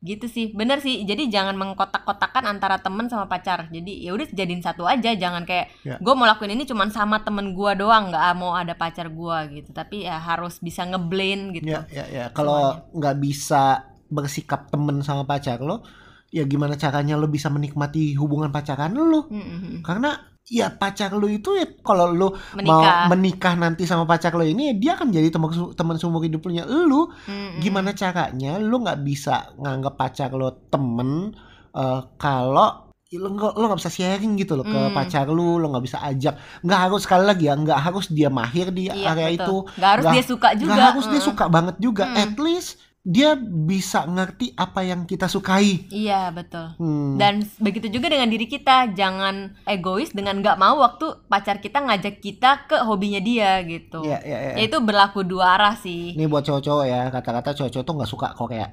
Gitu 0.04 0.28
sih. 0.28 0.52
Bener 0.52 0.84
sih. 0.84 1.06
Jadi 1.08 1.32
jangan 1.32 1.56
mengkotak-kotakan 1.56 2.46
antara 2.46 2.78
temen 2.82 3.08
sama 3.08 3.26
pacar. 3.26 3.72
Jadi 3.72 4.06
ya 4.06 4.12
udah 4.14 4.28
jadiin 4.28 4.62
satu 4.62 4.84
aja. 4.86 5.16
Jangan 5.16 5.48
kayak 5.48 5.72
Ya. 5.86 5.96
gue 6.02 6.14
mau 6.14 6.26
lakuin 6.28 6.54
ini 6.58 6.66
cuman 6.66 6.90
sama 6.92 7.22
temen 7.22 7.54
gua 7.56 7.74
doang, 7.78 8.10
nggak 8.14 8.24
mau 8.38 8.54
ada 8.54 8.74
pacar 8.78 9.08
gua 9.10 9.46
gitu. 9.50 9.72
Tapi 9.72 10.06
ya 10.06 10.18
harus 10.20 10.60
bisa 10.62 10.86
ngeblend 10.86 11.56
gitu. 11.62 11.72
Ya, 11.72 11.86
ya, 11.90 12.06
ya. 12.10 12.26
Kalau 12.34 12.86
nggak 12.94 13.16
bisa 13.22 13.86
bersikap 14.06 14.70
temen 14.70 15.02
sama 15.02 15.26
pacar 15.26 15.58
lo, 15.66 15.82
ya 16.30 16.46
gimana 16.46 16.78
caranya 16.78 17.18
lo 17.18 17.26
bisa 17.26 17.50
menikmati 17.50 18.14
hubungan 18.14 18.54
pacaran 18.54 18.94
lo? 18.94 19.26
Hmm, 19.30 19.42
hmm. 19.42 19.78
Karena 19.82 20.35
ya 20.48 20.70
pacar 20.70 21.10
lo 21.12 21.26
itu 21.26 21.54
ya 21.54 21.66
kalau 21.80 22.10
lo 22.10 22.38
Menikah. 22.54 22.70
mau 22.70 22.82
menikah 23.10 23.54
nanti 23.56 23.84
sama 23.84 24.06
pacar 24.06 24.32
lo 24.32 24.42
ini, 24.42 24.70
ya 24.70 24.74
dia 24.74 24.92
akan 24.94 25.10
jadi 25.10 25.28
teman 25.28 25.50
teman 25.74 25.96
seumur 25.96 26.22
hidupnya 26.22 26.64
lo. 26.64 27.10
Hmm, 27.26 27.58
hmm. 27.58 27.60
gimana 27.60 27.92
caranya 27.92 28.58
lu 28.58 28.80
nggak 28.80 29.02
bisa 29.02 29.54
nganggap 29.56 29.94
pacar 29.96 30.30
lo 30.32 30.54
temen 30.66 31.34
eh, 31.72 32.02
kalau 32.16 32.86
lo 33.08 33.30
nggak 33.32 33.54
lo 33.54 33.64
nggak 33.66 33.80
bisa 33.80 33.90
sharing 33.90 34.36
gitu 34.36 34.54
loh 34.54 34.64
ke 34.64 34.76
Hmm. 34.76 34.92
pacar 34.92 35.26
lu 35.26 35.56
lo 35.56 35.66
nggak 35.68 35.82
bisa 35.84 36.04
ajak 36.04 36.36
nggak 36.62 36.80
harus 36.82 37.02
sekali 37.02 37.24
lagi 37.24 37.46
ya 37.46 37.56
nggak 37.56 37.80
harus 37.80 38.06
dia 38.08 38.28
mahir 38.30 38.70
di 38.70 38.86
Iya, 38.86 39.08
area 39.08 39.28
betul. 39.30 39.40
itu 39.40 39.56
Nggak 39.74 39.90
harus 39.90 40.04
Nggak- 40.04 40.16
dia 40.16 40.24
suka 40.26 40.50
juga. 40.54 40.70
nggak 40.70 40.88
harus 40.92 41.06
dia 41.06 41.16
Hmm. 41.16 41.30
suka 41.32 41.46
banget 41.48 41.76
juga 41.80 42.04
Hmm. 42.06 42.18
at 42.20 42.34
least 42.36 42.70
dia 43.06 43.38
bisa 43.38 44.02
ngerti 44.04 44.58
apa 44.58 44.82
yang 44.82 45.06
kita 45.06 45.30
sukai 45.30 45.86
Iya, 45.94 46.34
betul. 46.34 46.74
Hmm. 46.82 47.22
Dan 47.22 47.46
begitu 47.62 47.94
juga 47.94 48.10
dengan 48.10 48.26
diri 48.26 48.50
kita, 48.50 48.90
jangan 48.92 49.54
egois 49.64 50.10
dengan 50.10 50.42
nggak 50.42 50.58
mau 50.58 50.82
waktu 50.82 51.22
pacar 51.30 51.62
kita 51.62 51.86
ngajak 51.86 52.18
kita 52.18 52.66
ke 52.66 52.82
hobinya 52.82 53.22
dia 53.22 53.62
gitu. 53.62 54.02
ya, 54.02 54.18
ya, 54.20 54.38
ya. 54.52 54.54
Itu 54.58 54.82
berlaku 54.82 55.22
dua 55.22 55.54
arah 55.54 55.78
sih. 55.78 56.18
ini 56.18 56.26
buat 56.26 56.42
cowok-cowok 56.42 56.86
ya 56.86 57.02
kata-kata 57.08 57.54
cowok-cowok 57.54 57.86
tuh 57.86 57.96
nggak 57.96 58.12
suka 58.12 58.28
Korea 58.34 58.68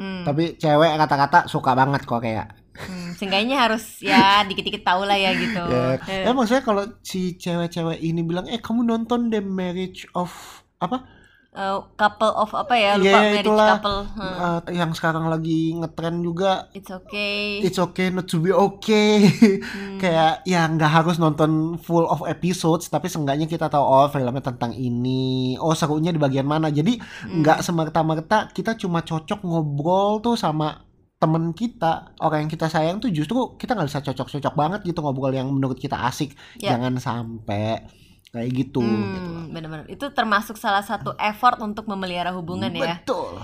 Hmm. 0.00 0.24
tapi 0.24 0.56
cewek 0.56 0.96
kata-kata 0.96 1.44
suka 1.44 1.76
banget 1.76 2.08
Korea 2.08 2.48
Hmm, 2.70 3.12
seenggaknya 3.12 3.60
harus 3.68 4.00
ya 4.00 4.40
dikit-dikit 4.40 4.80
tahu 4.80 5.04
lah 5.04 5.18
ya 5.18 5.36
gitu. 5.36 5.60
Ya, 5.68 6.00
Eh, 6.00 6.24
ya 6.24 6.32
maksudnya 6.32 6.64
kalau 6.64 6.88
si 7.04 7.36
cewek-cewek 7.36 8.00
ini 8.00 8.24
bilang, 8.24 8.48
eh 8.48 8.56
kamu 8.56 8.88
nonton 8.88 9.28
The 9.28 9.44
Marriage 9.44 10.08
of 10.16 10.32
apa? 10.80 11.04
Eh, 11.60 11.78
couple 11.94 12.32
of 12.32 12.50
apa 12.52 12.74
ya? 12.74 12.92
Iya, 12.96 12.96
Lupa 12.96 13.18
marriage 13.20 13.44
itulah. 13.44 13.68
couple. 13.76 14.00
Hmm. 14.16 14.34
Uh, 14.40 14.60
yang 14.72 14.90
sekarang 14.90 15.28
lagi 15.28 15.76
ngetren 15.76 16.16
juga. 16.20 16.72
It's 16.72 16.88
okay. 16.88 17.60
It's 17.60 17.76
okay 17.78 18.08
not 18.08 18.24
to 18.26 18.40
be 18.40 18.50
okay. 18.50 19.28
Hmm. 19.60 20.00
Kayak 20.00 20.40
ya 20.42 20.64
nggak 20.64 20.88
harus 20.90 21.16
nonton 21.16 21.76
full 21.76 22.08
of 22.08 22.24
episodes, 22.24 22.88
tapi 22.88 23.06
seenggaknya 23.06 23.44
kita 23.44 23.68
tahu 23.68 23.84
oh 23.84 24.08
filmnya 24.08 24.40
tentang 24.40 24.72
ini. 24.72 25.60
Oh 25.60 25.76
serunya 25.76 26.08
di 26.08 26.18
bagian 26.18 26.48
mana. 26.48 26.72
Jadi 26.72 26.96
Hmm. 26.96 27.44
nggak 27.44 27.60
semerta-merta 27.60 28.48
kita 28.50 28.74
cuma 28.74 29.04
cocok 29.04 29.44
ngobrol 29.44 30.18
tuh 30.18 30.34
sama 30.34 30.88
temen 31.16 31.52
kita 31.52 32.16
orang 32.16 32.48
yang 32.48 32.50
kita 32.50 32.64
sayang 32.66 32.96
tuh 32.96 33.12
justru 33.12 33.36
kita 33.60 33.76
nggak 33.76 33.92
bisa 33.92 34.00
cocok-cocok 34.00 34.54
banget 34.56 34.80
gitu 34.88 35.04
ngobrol 35.04 35.28
yang 35.28 35.52
menurut 35.52 35.76
kita 35.76 36.00
asik 36.08 36.32
Ya. 36.56 36.72
jangan 36.72 36.96
sampai 36.96 37.84
kayak 38.30 38.50
gitu 38.52 38.78
gitu 38.80 39.30
Hmm, 39.30 39.50
benar-benar. 39.50 39.86
Itu 39.86 40.10
termasuk 40.10 40.54
salah 40.54 40.80
satu 40.80 41.12
effort 41.16 41.58
untuk 41.58 41.84
memelihara 41.84 42.30
hubungan 42.30 42.70
ya. 42.70 42.98
betul 42.98 43.42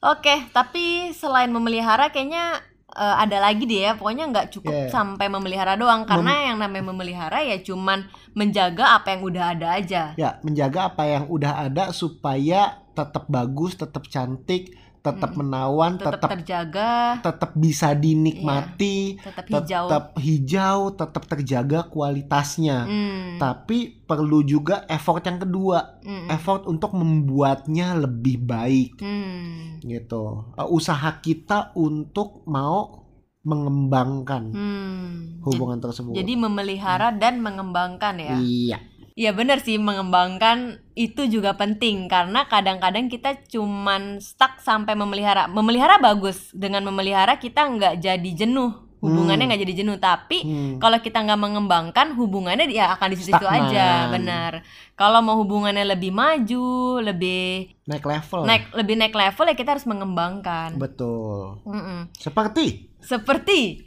Oke, 0.00 0.50
tapi 0.50 1.10
selain 1.12 1.46
memelihara 1.48 2.10
kayaknya 2.10 2.58
eh, 2.92 3.16
ada 3.18 3.38
lagi 3.38 3.64
deh 3.64 3.82
ya. 3.82 3.92
Pokoknya 3.94 4.26
nggak 4.28 4.50
cukup 4.50 4.74
Yeah. 4.74 4.90
sampai 4.90 5.26
memelihara 5.26 5.74
doang 5.74 6.02
karena 6.04 6.50
yang 6.50 6.58
namanya 6.58 6.90
memelihara 6.90 7.38
ya 7.40 7.58
cuman 7.58 8.04
menjaga 8.32 8.96
apa 8.96 9.14
yang 9.14 9.22
udah 9.22 9.44
ada 9.52 9.68
aja. 9.74 10.02
ya 10.14 10.38
menjaga 10.40 10.90
apa 10.90 11.02
yang 11.04 11.24
udah 11.26 11.52
ada 11.62 11.84
supaya 11.90 12.82
tetap 12.92 13.24
bagus 13.26 13.74
tetap 13.74 14.04
cantik 14.06 14.74
tetap 15.02 15.34
menawan 15.34 15.98
Tetap 15.98 16.14
tetap 16.14 16.30
terjaga, 16.38 17.18
tetap 17.18 17.50
bisa 17.58 17.90
dinikmati 17.90 19.18
tetap 19.18 19.44
hijau. 19.50 19.84
tetap 19.90 20.04
hijau. 20.22 20.78
tetap 20.94 21.22
terjaga 21.26 21.78
kualitasnya. 21.90 22.86
Hmm, 22.86 23.42
tapi 23.42 24.06
perlu 24.06 24.46
juga 24.46 24.86
effort 24.86 25.26
yang 25.26 25.42
kedua. 25.42 25.98
Hmm, 26.06 26.30
effort 26.30 26.70
untuk 26.70 26.94
membuatnya 26.94 27.98
lebih 27.98 28.46
baik. 28.46 29.02
Hmm, 29.02 29.82
gitu. 29.82 30.54
Uh, 30.54 30.68
usaha 30.70 31.18
kita 31.18 31.74
untuk 31.74 32.46
mau 32.46 33.02
mengembangkan 33.42 34.54
hmm. 34.54 35.42
hubungan 35.42 35.82
tersebut. 35.82 36.14
Jadi 36.14 36.38
memelihara 36.38 37.10
dan 37.10 37.42
mengembangkan 37.42 38.14
ya. 38.22 38.38
iya 38.38 38.78
Iya 39.12 39.30
bener 39.30 39.60
sih 39.60 39.76
mengembangkan 39.76 40.80
itu 40.94 41.28
juga 41.28 41.52
penting 41.52 42.08
karena 42.08 42.48
kadang-kadang 42.48 43.06
kita 43.06 43.36
cuman 43.46 44.18
stuck 44.18 44.56
sampai 44.58 44.92
memelihara. 44.92 45.46
Memelihara 45.46 45.96
bagus 45.98 46.48
dengan 46.52 46.80
memelihara 46.82 47.36
kita 47.36 47.64
nggak 47.66 47.94
jadi 47.98 48.30
jenuh 48.34 48.72
hubungannya 49.02 49.44
Hmm. 49.44 49.50
nggak 49.50 49.62
jadi 49.66 49.74
jenuh 49.82 49.98
tapi 49.98 50.38
Hmm. 50.46 50.74
kalau 50.78 50.94
kita 50.96 51.18
nggak 51.20 51.34
mengembangkan 51.36 52.14
hubungannya 52.14 52.70
ya 52.70 52.94
akan 52.94 53.08
di 53.10 53.18
situ 53.18 53.42
aja 53.42 54.06
benar. 54.08 54.62
Kalau 54.94 55.18
mau 55.18 55.34
hubungannya 55.36 55.82
lebih 55.82 56.14
maju, 56.14 57.02
lebih 57.02 57.74
naik 57.82 58.06
level 58.06 58.46
naik 58.46 58.70
lebih 58.72 58.94
naik 58.94 59.10
level 59.12 59.44
ya 59.44 59.56
kita 59.58 59.74
harus 59.74 59.90
mengembangkan. 59.90 60.78
betul 60.78 61.58
Mm-mm. 61.66 62.14
seperti 62.14 62.94
Seperti 63.02 63.82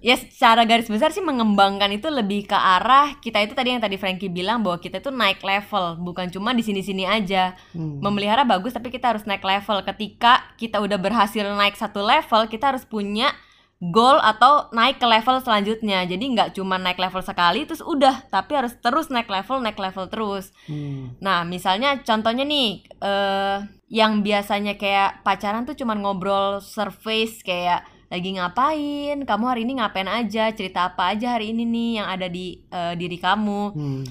ya 0.00 0.16
secara 0.16 0.64
garis 0.64 0.88
besar 0.88 1.12
sih 1.12 1.20
mengembangkan 1.20 1.92
itu 1.92 2.08
lebih 2.08 2.48
ke 2.48 2.56
arah 2.56 3.20
kita 3.20 3.44
itu 3.44 3.52
tadi 3.52 3.76
yang 3.76 3.84
tadi 3.84 4.00
Frankie 4.00 4.32
bilang 4.32 4.64
bahwa 4.64 4.80
kita 4.80 4.98
itu 5.00 5.12
naik 5.12 5.44
level 5.44 6.00
bukan 6.00 6.32
cuma 6.32 6.56
di 6.56 6.64
sini-sini 6.64 7.04
aja. 7.04 7.52
hmm, 7.76 8.00
Memelihara 8.00 8.48
bagus 8.48 8.72
tapi 8.72 8.88
kita 8.88 9.12
harus 9.12 9.28
naik 9.28 9.44
level. 9.44 9.84
Ketika 9.84 10.56
kita 10.56 10.80
udah 10.80 10.96
berhasil 10.96 11.44
naik 11.44 11.76
satu 11.76 12.00
level, 12.00 12.48
kita 12.48 12.72
harus 12.72 12.88
punya 12.88 13.32
goal 13.80 14.20
atau 14.20 14.68
naik 14.76 15.00
ke 15.00 15.06
level 15.08 15.40
selanjutnya. 15.40 16.04
Jadi 16.08 16.24
nggak 16.36 16.56
cuma 16.56 16.76
naik 16.76 17.00
level 17.00 17.20
sekali 17.24 17.64
terus 17.68 17.80
udah, 17.84 18.28
tapi 18.28 18.56
harus 18.56 18.76
terus 18.80 19.08
naik 19.12 19.28
level, 19.28 19.60
naik 19.60 19.76
level 19.80 20.08
terus. 20.08 20.52
hmm, 20.68 21.20
Nah, 21.20 21.44
misalnya 21.44 22.00
contohnya 22.04 22.44
nih, 22.44 22.84
eh 23.00 23.58
yang 23.90 24.22
biasanya 24.22 24.78
kayak 24.78 25.26
pacaran 25.26 25.66
tuh 25.66 25.74
cuman 25.74 25.98
ngobrol 25.98 26.62
surface 26.62 27.42
kayak 27.42 27.82
lagi 28.10 28.34
ngapain, 28.34 29.22
kamu 29.22 29.44
hari 29.46 29.62
ini 29.62 29.78
ngapain 29.78 30.10
aja, 30.10 30.50
cerita 30.50 30.90
apa 30.90 31.14
aja 31.14 31.38
hari 31.38 31.54
ini 31.54 31.62
nih 31.62 31.90
yang 32.02 32.08
ada 32.10 32.26
di 32.26 32.58
eh, 32.66 32.94
diri 32.98 33.16
kamu. 33.16 33.62
hmm, 33.70 34.02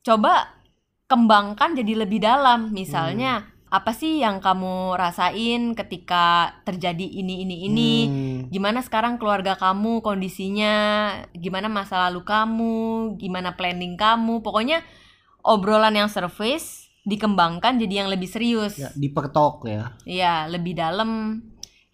Coba 0.00 0.48
kembangkan 1.04 1.76
jadi 1.76 2.04
lebih 2.04 2.24
dalam. 2.24 2.72
Misalnya, 2.72 3.44
apa 3.68 3.92
sih 3.92 4.20
yang 4.20 4.40
kamu 4.40 4.96
rasain 4.96 5.76
ketika 5.76 6.56
terjadi 6.64 7.04
ini 7.04 7.44
ini 7.44 7.56
ini? 7.68 7.92
hmm, 8.04 8.38
Gimana 8.48 8.80
sekarang 8.80 9.20
keluarga 9.20 9.56
kamu 9.56 10.00
kondisinya? 10.00 10.74
Gimana 11.36 11.68
masa 11.68 12.08
lalu 12.08 12.24
kamu? 12.24 12.76
Gimana 13.20 13.52
planning 13.52 14.00
kamu? 14.00 14.40
Pokoknya 14.40 14.80
obrolan 15.44 15.92
yang 15.92 16.08
surface 16.08 16.88
dikembangkan 17.04 17.76
jadi 17.76 18.04
yang 18.04 18.08
lebih 18.08 18.24
serius. 18.24 18.80
ya 18.80 18.88
dipertok 18.96 19.68
ya 19.68 19.92
Iya, 20.08 20.34
lebih 20.48 20.72
dalam. 20.72 21.40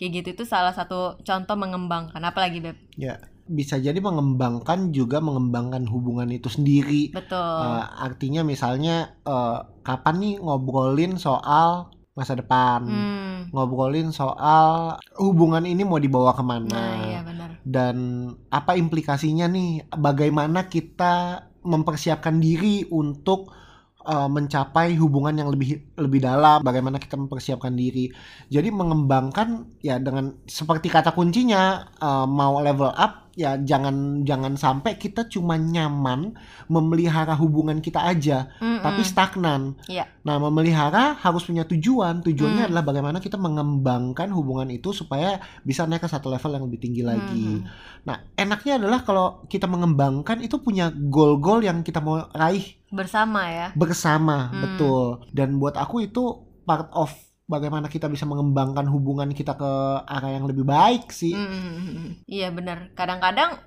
Kayak 0.01 0.13
gitu 0.17 0.29
itu 0.33 0.45
salah 0.49 0.73
satu 0.73 1.21
contoh 1.21 1.55
mengembangkan. 1.55 2.25
Apalagi 2.25 2.59
Beb? 2.59 2.77
ya 2.97 3.21
bisa 3.45 3.77
jadi 3.77 3.99
mengembangkan 3.99 4.89
juga 4.91 5.19
mengembangkan 5.19 5.83
hubungan 5.85 6.31
itu 6.31 6.47
sendiri 6.47 7.11
Betul. 7.11 7.37
Eh, 7.37 7.85
artinya 7.99 8.41
misalnya 8.41 8.97
eh, 9.21 9.59
kapan 9.83 10.15
nih 10.17 10.35
ngobrolin 10.39 11.19
soal 11.19 11.91
masa 12.11 12.33
depan 12.33 12.87
Hmm. 12.87 13.39
ngobrolin 13.51 14.09
soal 14.11 14.95
hubungan 15.17 15.65
ini 15.65 15.83
mau 15.83 15.99
dibawa 15.99 16.31
ke 16.31 16.43
mana 16.43 16.71
Nah, 16.71 16.95
iya 17.03 17.21
benar. 17.21 17.51
dan 17.61 17.97
apa 18.49 18.75
implikasinya 18.75 19.45
nih 19.47 19.71
bagaimana 19.91 20.65
kita 20.65 21.15
mempersiapkan 21.61 22.39
diri 22.39 22.87
untuk 22.87 23.51
uh, 24.07 24.29
mencapai 24.29 24.97
hubungan 24.97 25.35
yang 25.37 25.49
lebih 25.53 25.81
lebih 25.97 26.21
dalam 26.25 26.61
bagaimana 26.65 26.97
kita 26.97 27.17
mempersiapkan 27.17 27.73
diri. 27.75 28.11
Jadi 28.49 28.69
mengembangkan 28.73 29.79
ya 29.85 30.01
dengan 30.01 30.35
seperti 30.45 30.89
kata 30.89 31.13
kuncinya 31.13 31.89
uh, 32.01 32.27
mau 32.29 32.61
level 32.61 32.91
up 32.95 33.30
ya 33.41 33.57
jangan 33.57 33.97
jangan 34.23 34.53
sampai 34.55 34.95
kita 34.95 35.25
cuma 35.27 35.57
nyaman 35.57 36.37
memelihara 36.67 37.33
hubungan 37.33 37.79
kita 37.79 38.05
aja 38.05 38.53
Mm-mm. 38.57 38.81
tapi 38.81 39.01
stagnan 39.01 39.81
Iya. 39.87 40.05
nah 40.21 40.37
memelihara 40.37 41.17
harus 41.17 41.43
punya 41.43 41.65
tujuan 41.65 42.21
tujuannya 42.21 42.61
Hmm. 42.61 42.69
adalah 42.69 42.85
bagaimana 42.85 43.19
kita 43.19 43.35
mengembangkan 43.35 44.29
hubungan 44.31 44.69
itu 44.69 44.93
supaya 44.93 45.39
bisa 45.61 45.85
naik 45.85 46.05
ke 46.05 46.09
satu 46.09 46.29
level 46.29 46.53
yang 46.53 46.65
lebih 46.65 46.81
tinggi 46.81 47.01
lagi 47.01 47.47
Mhm. 47.57 47.89
Nah, 48.01 48.17
enaknya 48.35 48.77
adalah 48.77 49.01
kalau 49.01 49.27
kita 49.45 49.65
mengembangkan 49.65 50.41
itu 50.41 50.57
punya 50.57 50.89
goal-goal 50.89 51.61
yang 51.61 51.81
kita 51.81 52.01
mau 52.01 52.29
raih 52.31 52.81
Bersama 52.89 53.45
ya. 53.47 53.69
bersama, 53.75 54.49
Hmm. 54.49 54.57
betul. 54.59 55.05
Dan 55.31 55.57
buat 55.57 55.77
aku 55.77 56.03
itu 56.03 56.25
part 56.65 56.89
of 56.91 57.13
bagaimana 57.51 57.91
kita 57.91 58.07
bisa 58.07 58.23
mengembangkan 58.23 58.87
hubungan 58.87 59.35
kita 59.35 59.59
ke 59.59 59.71
arah 60.07 60.31
yang 60.31 60.47
lebih 60.47 60.63
baik 60.63 61.11
sih. 61.11 61.35
Mm-mm. 61.35 62.23
Iya 62.31 62.55
benar. 62.55 62.95
Kadang-kadang 62.95 63.59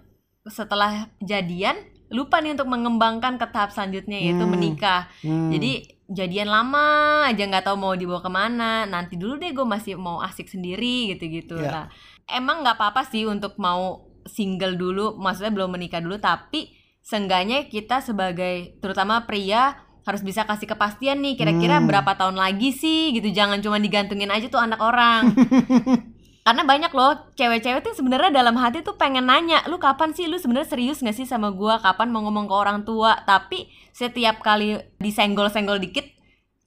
setelah 0.48 1.12
jadian 1.20 1.76
lupa 2.08 2.40
nih 2.40 2.54
untuk 2.56 2.70
mengembangkan 2.70 3.36
ke 3.42 3.46
tahap 3.52 3.76
selanjutnya 3.76 4.22
yaitu 4.22 4.46
Hmm. 4.46 4.54
menikah. 4.54 5.10
Hmm. 5.26 5.50
Jadi 5.52 5.72
jadian 6.08 6.48
lama 6.48 6.86
aja 7.26 7.44
nggak 7.44 7.66
tahu 7.66 7.76
mau 7.76 7.94
dibawa 7.98 8.22
ke 8.24 8.32
mana. 8.32 8.86
Nanti 8.86 9.20
dulu 9.20 9.36
deh 9.42 9.52
gue 9.52 9.66
masih 9.66 10.00
mau 10.00 10.24
asik 10.24 10.48
sendiri 10.48 11.12
gitu-gitu. 11.16 11.58
Ya. 11.60 11.72
Nah, 11.72 11.86
emang 12.30 12.62
nggak 12.62 12.78
apa-apa 12.80 13.04
sih 13.10 13.26
untuk 13.26 13.58
mau 13.58 14.08
single 14.24 14.80
dulu, 14.80 15.20
maksudnya 15.20 15.52
belum 15.52 15.74
menikah 15.76 16.00
dulu. 16.00 16.22
Tapi 16.22 16.72
seenggaknya 17.04 17.68
kita 17.68 18.00
sebagai 18.00 18.80
terutama 18.80 19.26
pria 19.28 19.76
harus 20.04 20.20
bisa 20.20 20.44
kasih 20.44 20.68
kepastian 20.68 21.20
nih 21.20 21.34
kira-kira 21.34 21.78
Hmm. 21.78 21.88
berapa 21.88 22.12
tahun 22.14 22.36
lagi 22.36 22.72
sih 22.72 23.12
gitu. 23.12 23.28
Jangan 23.30 23.60
cuma 23.60 23.78
digantungin 23.78 24.28
aja 24.28 24.46
tuh 24.46 24.60
anak 24.60 24.80
orang. 24.80 25.32
Karena 26.44 26.68
banyak 26.68 26.92
loh 26.92 27.32
cewek-cewek 27.34 27.82
tuh 27.82 27.96
sebenarnya 27.96 28.28
dalam 28.34 28.56
hati 28.56 28.84
tuh 28.84 28.94
pengen 28.94 29.24
nanya, 29.24 29.64
lu 29.66 29.80
kapan 29.80 30.12
sih 30.12 30.28
lu 30.28 30.36
sebenarnya 30.36 30.68
serius 30.70 31.00
gak 31.00 31.16
sih 31.16 31.24
sama 31.24 31.48
gua? 31.50 31.80
Kapan 31.80 32.12
mau 32.12 32.20
ngomong 32.20 32.46
ke 32.46 32.54
orang 32.54 32.84
tua? 32.84 33.16
Tapi 33.24 33.64
setiap 33.90 34.44
kali 34.44 34.76
disenggol-senggol 35.00 35.80
dikit, 35.80 36.04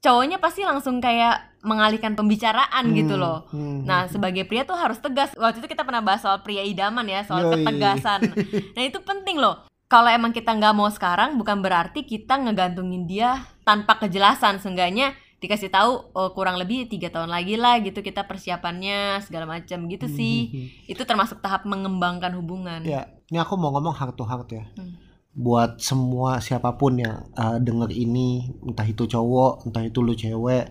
cowoknya 0.00 0.40
pasti 0.40 0.64
langsung 0.64 0.96
kayak 0.98 1.60
mengalihkan 1.60 2.16
pembicaraan 2.16 2.94
gitu 2.94 3.14
Hmm. 3.14 3.20
loh. 3.20 3.38
Hmm. 3.52 3.84
Nah, 3.84 4.08
sebagai 4.08 4.46
pria 4.46 4.64
tuh 4.64 4.78
harus 4.78 4.96
tegas. 4.96 5.36
Waktu 5.36 5.60
itu 5.60 5.68
kita 5.68 5.84
pernah 5.84 6.00
bahas 6.00 6.24
soal 6.24 6.40
pria 6.40 6.64
idaman 6.64 7.04
ya, 7.04 7.26
soal 7.28 7.44
Yoi. 7.44 7.60
ketegasan. 7.60 8.20
Nah, 8.78 8.82
itu 8.82 8.96
penting 9.02 9.36
loh. 9.36 9.60
Kalau 9.86 10.10
emang 10.10 10.34
kita 10.34 10.50
nggak 10.50 10.74
mau 10.74 10.90
sekarang, 10.90 11.38
bukan 11.38 11.62
berarti 11.62 12.02
kita 12.02 12.42
ngegantungin 12.42 13.06
dia 13.06 13.46
tanpa 13.62 14.02
kejelasan. 14.02 14.58
Seenggaknya 14.58 15.14
dikasih 15.38 15.70
tahu 15.70 16.10
oh, 16.10 16.34
kurang 16.34 16.58
lebih 16.58 16.90
tiga 16.90 17.12
tahun 17.12 17.30
lagi 17.30 17.54
lah 17.54 17.78
gitu 17.84 18.02
kita 18.02 18.26
persiapannya 18.26 19.22
segala 19.22 19.46
macam 19.46 19.86
gitu 19.86 20.10
sih. 20.10 20.50
Hmm. 20.50 20.90
Itu 20.90 21.06
termasuk 21.06 21.38
tahap 21.38 21.62
mengembangkan 21.70 22.34
hubungan. 22.34 22.82
Ya, 22.82 23.14
ini 23.30 23.38
aku 23.38 23.54
mau 23.54 23.70
ngomong 23.78 23.94
heart 23.94 24.18
to 24.18 24.26
heart 24.26 24.50
ya. 24.50 24.66
Hmm. 24.74 24.98
Buat 25.36 25.78
semua 25.78 26.42
siapa 26.42 26.74
pun 26.74 26.98
yang 26.98 27.30
uh, 27.38 27.62
denger 27.62 27.94
ini, 27.94 28.58
entah 28.66 28.88
itu 28.88 29.06
cowok, 29.06 29.70
entah 29.70 29.86
itu 29.86 30.02
lu 30.02 30.18
cewek, 30.18 30.66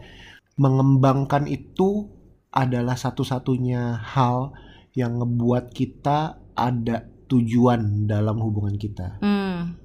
mengembangkan 0.60 1.48
itu 1.48 2.12
adalah 2.52 3.00
satu-satunya 3.00 3.96
hal 4.16 4.52
yang 4.92 5.24
ngebuat 5.24 5.72
kita 5.72 6.40
ada 6.56 7.15
tujuan 7.28 8.06
dalam 8.06 8.38
hubungan 8.42 8.76
kita. 8.76 9.20
Hmm. 9.22 9.76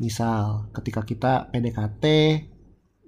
Misal, 0.00 0.72
ketika 0.72 1.04
kita 1.04 1.52
PDKT, 1.52 2.04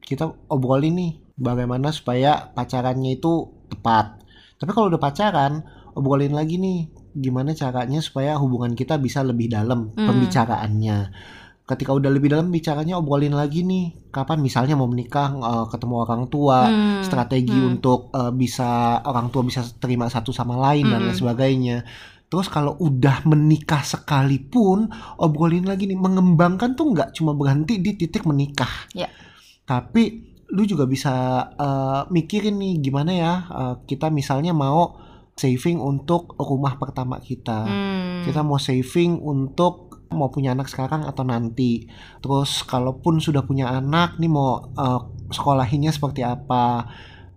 kita 0.02 0.28
obrolin 0.48 0.94
nih 0.96 1.12
bagaimana 1.36 1.88
supaya 1.88 2.52
pacarannya 2.52 3.16
itu 3.16 3.48
tepat. 3.72 4.20
Tapi 4.60 4.70
kalau 4.70 4.92
udah 4.92 5.00
pacaran, 5.00 5.64
obrolin 5.96 6.36
lagi 6.36 6.60
nih 6.60 6.92
gimana 7.12 7.52
caranya 7.52 8.00
supaya 8.00 8.36
hubungan 8.40 8.72
kita 8.72 8.96
bisa 8.96 9.20
lebih 9.20 9.48
dalam 9.52 9.92
Hmm. 9.92 10.08
pembicaraannya. 10.08 10.98
Ketika 11.62 11.94
udah 11.94 12.10
lebih 12.10 12.32
dalam 12.32 12.50
bicaranya 12.50 12.98
obrolin 12.98 13.32
lagi 13.32 13.62
nih 13.64 14.10
kapan 14.12 14.42
misalnya 14.42 14.76
mau 14.76 14.88
menikah 14.90 15.32
eh, 15.32 15.66
ketemu 15.72 15.94
orang 16.04 16.22
tua, 16.28 16.68
Hmm. 16.68 17.00
strategi 17.04 17.56
Hmm. 17.56 17.76
untuk 17.76 18.12
eh, 18.12 18.32
bisa 18.32 19.00
orang 19.04 19.32
tua 19.32 19.44
bisa 19.44 19.64
terima 19.80 20.08
satu 20.12 20.32
sama 20.32 20.56
lain 20.60 20.88
dan 20.88 21.08
lain 21.08 21.16
sebagainya. 21.16 21.76
Terus 22.32 22.48
kalau 22.48 22.80
udah 22.80 23.28
menikah 23.28 23.84
sekalipun 23.84 24.88
obrolin 25.20 25.68
lagi 25.68 25.84
nih 25.84 26.00
mengembangkan 26.00 26.72
tuh 26.72 26.96
nggak 26.96 27.12
cuma 27.12 27.36
berhenti 27.36 27.76
di 27.76 27.92
titik 27.92 28.24
menikah. 28.24 28.88
Ya. 28.96 29.12
Tapi 29.68 30.32
lu 30.48 30.64
juga 30.64 30.88
bisa 30.88 31.12
eh, 31.52 32.00
mikirin 32.08 32.56
nih 32.56 32.80
gimana 32.80 33.12
ya 33.12 33.32
eh, 33.52 33.74
kita 33.84 34.08
misalnya 34.08 34.56
mau 34.56 34.96
saving 35.36 35.76
untuk 35.76 36.32
rumah 36.40 36.80
pertama 36.80 37.20
kita. 37.20 37.68
Hmm. 37.68 38.24
Kita 38.24 38.40
mau 38.40 38.56
saving 38.56 39.20
untuk 39.20 40.00
mau 40.16 40.32
punya 40.32 40.56
anak 40.56 40.72
sekarang 40.72 41.04
atau 41.04 41.28
nanti. 41.28 41.84
Terus 42.24 42.64
kalaupun 42.64 43.20
sudah 43.20 43.44
punya 43.44 43.76
anak 43.76 44.16
nih 44.16 44.32
mau 44.32 44.72
eh, 44.72 45.00
sekolahinnya 45.28 45.92
seperti 45.92 46.24
apa. 46.24 46.88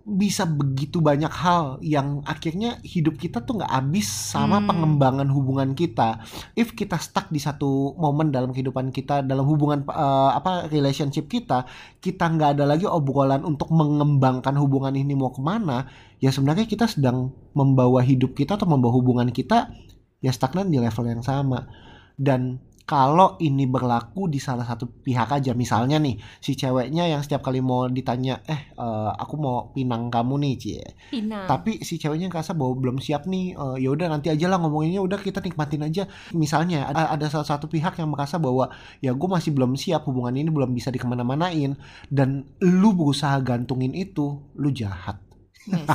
Bisa 0.06 0.46
begitu 0.46 1.02
banyak 1.02 1.34
hal 1.34 1.82
yang 1.82 2.22
akhirnya 2.22 2.78
hidup 2.86 3.18
kita 3.18 3.42
tuh 3.42 3.58
nggak 3.58 3.74
habis 3.74 4.06
sama 4.06 4.62
Hmm. 4.62 4.70
pengembangan 4.70 5.26
hubungan 5.26 5.74
kita. 5.74 6.22
If 6.54 6.78
kita 6.78 6.94
stuck 7.02 7.26
di 7.26 7.42
satu 7.42 7.90
momen 7.98 8.30
dalam 8.30 8.54
kehidupan 8.54 8.94
kita, 8.94 9.26
dalam 9.26 9.42
hubungan 9.42 9.82
eh, 9.82 10.30
apa 10.30 10.70
relationship 10.70 11.26
kita, 11.26 11.66
kita 11.98 12.22
nggak 12.22 12.54
ada 12.54 12.64
lagi 12.70 12.86
obrolan 12.86 13.42
untuk 13.42 13.66
mengembangkan 13.74 14.54
hubungan 14.54 14.94
ini 14.94 15.18
mau 15.18 15.34
ke 15.34 15.42
mana, 15.42 15.90
ya 16.22 16.30
sebenarnya 16.30 16.70
kita 16.70 16.86
sedang 16.86 17.34
membawa 17.58 17.98
hidup 17.98 18.38
kita 18.38 18.54
atau 18.54 18.70
membawa 18.70 18.94
hubungan 18.94 19.34
kita 19.34 19.74
ya 20.22 20.30
stagnan 20.30 20.70
di 20.70 20.78
level 20.78 21.02
yang 21.02 21.26
sama. 21.26 21.66
Dan 22.14 22.62
kalau 22.86 23.34
ini 23.42 23.66
berlaku 23.66 24.30
di 24.30 24.38
salah 24.38 24.62
satu 24.62 24.86
pihak 24.86 25.26
aja, 25.26 25.58
misalnya 25.58 25.98
nih 25.98 26.22
si 26.38 26.54
ceweknya 26.54 27.10
yang 27.10 27.18
setiap 27.18 27.42
kali 27.42 27.58
mau 27.58 27.90
ditanya, 27.90 28.38
eh 28.46 28.70
eh, 28.78 29.10
aku 29.10 29.34
mau 29.34 29.74
pinang 29.74 30.06
kamu 30.06 30.38
nih, 30.46 30.54
cie. 30.54 30.86
Pina. 31.10 31.50
Tapi 31.50 31.82
si 31.82 31.98
ceweknya 31.98 32.30
ngerasa 32.30 32.54
bahwa 32.54 32.78
belum 32.78 33.02
siap 33.02 33.26
nih, 33.26 33.58
eh, 33.58 33.76
ya 33.82 33.90
udah 33.90 34.06
nanti 34.06 34.30
aja 34.30 34.46
lah 34.46 34.62
ngomonginnya, 34.62 35.02
udah 35.02 35.18
kita 35.18 35.42
nikmatin 35.42 35.82
aja. 35.82 36.06
Misalnya 36.30 36.86
ada, 36.86 37.10
ada 37.10 37.26
salah 37.26 37.58
satu 37.58 37.66
pihak 37.66 37.98
yang 37.98 38.14
merasa 38.14 38.38
bahwa 38.38 38.70
ya 39.02 39.10
gue 39.10 39.28
masih 39.34 39.50
belum 39.50 39.74
siap 39.74 40.06
hubungan 40.06 40.38
ini 40.38 40.54
belum 40.54 40.70
bisa 40.70 40.94
dikemana-manain 40.94 41.74
dan 42.06 42.46
lu 42.62 42.94
berusaha 42.94 43.34
gantungin 43.42 43.98
itu, 43.98 44.46
lu 44.54 44.70
jahat. 44.70 45.18
Yes. 45.66 45.90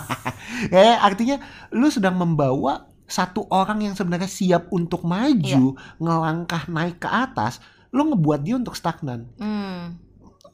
Ya 0.68 1.00
artinya 1.08 1.40
lu 1.72 1.88
sedang 1.88 2.20
membawa 2.20 2.91
satu 3.12 3.44
orang 3.52 3.84
yang 3.84 3.94
sebenarnya 3.94 4.32
siap 4.32 4.72
untuk 4.72 5.04
maju, 5.04 5.76
ngelangkah 6.00 6.72
naik 6.72 7.04
ke 7.04 7.10
atas, 7.12 7.60
lu 7.92 8.08
ngebuat 8.08 8.40
dia 8.40 8.56
untuk 8.56 8.80
stagnan. 8.80 9.28
Hmm. 9.36 10.00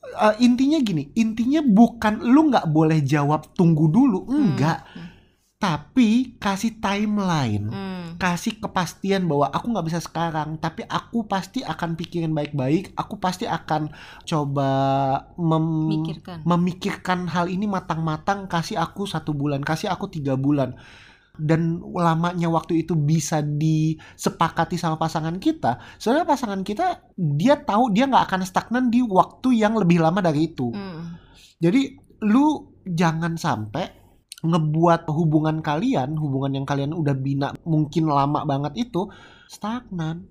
Eh, 0.07 0.35
intinya 0.41 0.81
gini, 0.81 1.13
intinya 1.13 1.61
bukan 1.61 2.25
lu 2.25 2.49
nggak 2.49 2.71
boleh 2.73 3.03
jawab 3.05 3.53
tunggu 3.53 3.85
dulu, 3.85 4.25
enggak. 4.25 4.81
Hmm. 4.89 5.13
Tapi 5.57 6.37
kasih 6.37 6.77
timeline, 6.77 7.65
Hmm. 7.73 8.13
kasih 8.21 8.61
kepastian 8.61 9.25
bahwa 9.25 9.49
aku 9.49 9.73
nggak 9.73 9.87
bisa 9.89 9.97
sekarang, 9.97 10.61
tapi 10.61 10.85
aku 10.85 11.25
pasti 11.25 11.65
akan 11.65 11.97
pikirin 11.97 12.29
baik-baik, 12.29 12.93
aku 12.93 13.17
pasti 13.17 13.49
akan 13.49 13.89
coba 14.21 14.69
mem- 15.33 15.89
Mikirkan. 15.97 16.45
memikirkan 16.45 17.25
hal 17.25 17.49
ini 17.49 17.65
matang-matang, 17.65 18.45
kasih 18.45 18.77
aku 18.77 19.09
satu 19.09 19.33
bulan, 19.33 19.65
kasih 19.65 19.89
aku 19.89 20.05
tiga 20.07 20.37
bulan. 20.37 20.77
Dan 21.37 21.79
lamanya 21.93 22.49
waktu 22.49 22.83
itu 22.83 22.97
bisa 22.97 23.45
disepakati 23.45 24.75
sama 24.75 24.97
pasangan 24.97 25.37
kita. 25.37 25.77
Soalnya 26.01 26.25
pasangan 26.25 26.61
kita 26.65 27.13
dia 27.15 27.57
tahu 27.61 27.93
dia 27.93 28.09
nggak 28.09 28.25
akan 28.27 28.41
stagnan 28.43 28.89
di 28.89 29.05
waktu 29.05 29.61
yang 29.61 29.77
lebih 29.77 30.01
lama 30.01 30.19
dari 30.19 30.49
itu. 30.49 30.73
Hmm. 30.73 31.17
Jadi 31.61 31.97
lu 32.25 32.77
jangan 32.85 33.37
sampai 33.37 33.85
ngebuat 34.45 35.09
hubungan 35.09 35.65
kalian, 35.65 36.13
hubungan 36.13 36.61
yang 36.61 36.65
kalian 36.65 36.93
udah 36.93 37.15
bina 37.17 37.57
mungkin 37.65 38.05
lama 38.09 38.45
banget 38.45 38.89
itu 38.89 39.09
stagnan. 39.49 40.29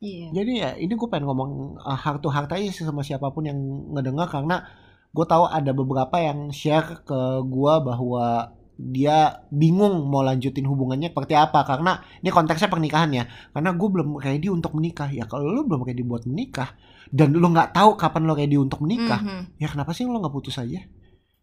Iya. 0.00 0.28
Jadi 0.32 0.52
ya 0.60 0.70
ini 0.80 0.92
gue 0.96 1.08
pengen 1.12 1.28
ngomong 1.28 1.76
uh, 1.80 1.98
heart 1.98 2.24
to 2.24 2.32
heart 2.32 2.48
aja 2.52 2.72
sih 2.72 2.88
sama 2.88 3.04
siapa 3.04 3.28
pun 3.32 3.44
yang 3.44 3.60
ngedengar 3.92 4.32
karena 4.32 4.64
gue 5.10 5.26
tahu 5.26 5.44
ada 5.44 5.76
beberapa 5.76 6.16
yang 6.22 6.48
share 6.54 7.04
ke 7.04 7.20
gue 7.44 7.74
bahwa 7.84 8.54
dia 8.80 9.44
bingung 9.52 10.08
mau 10.08 10.24
lanjutin 10.24 10.64
hubungannya 10.64 11.12
seperti 11.12 11.36
apa 11.36 11.60
karena 11.62 12.00
ini 12.18 12.32
konteksnya 12.32 12.72
pernikahan 12.72 13.12
ya 13.12 13.24
karena 13.52 13.76
gue 13.76 13.88
belum 13.92 14.16
ready 14.16 14.48
untuk 14.48 14.72
menikah 14.72 15.12
ya 15.12 15.28
kalau 15.28 15.44
lu 15.44 15.68
belum 15.68 15.84
ready 15.84 16.00
buat 16.00 16.24
menikah 16.24 16.72
dan 17.12 17.36
lu 17.36 17.44
nggak 17.44 17.76
tahu 17.76 17.92
kapan 17.94 18.24
lu 18.24 18.32
ready 18.32 18.56
untuk 18.56 18.80
menikah 18.80 19.20
Mhm. 19.20 19.60
ya 19.60 19.68
kenapa 19.68 19.92
sih 19.92 20.08
lu 20.08 20.16
nggak 20.16 20.32
putus 20.32 20.56
aja 20.56 20.80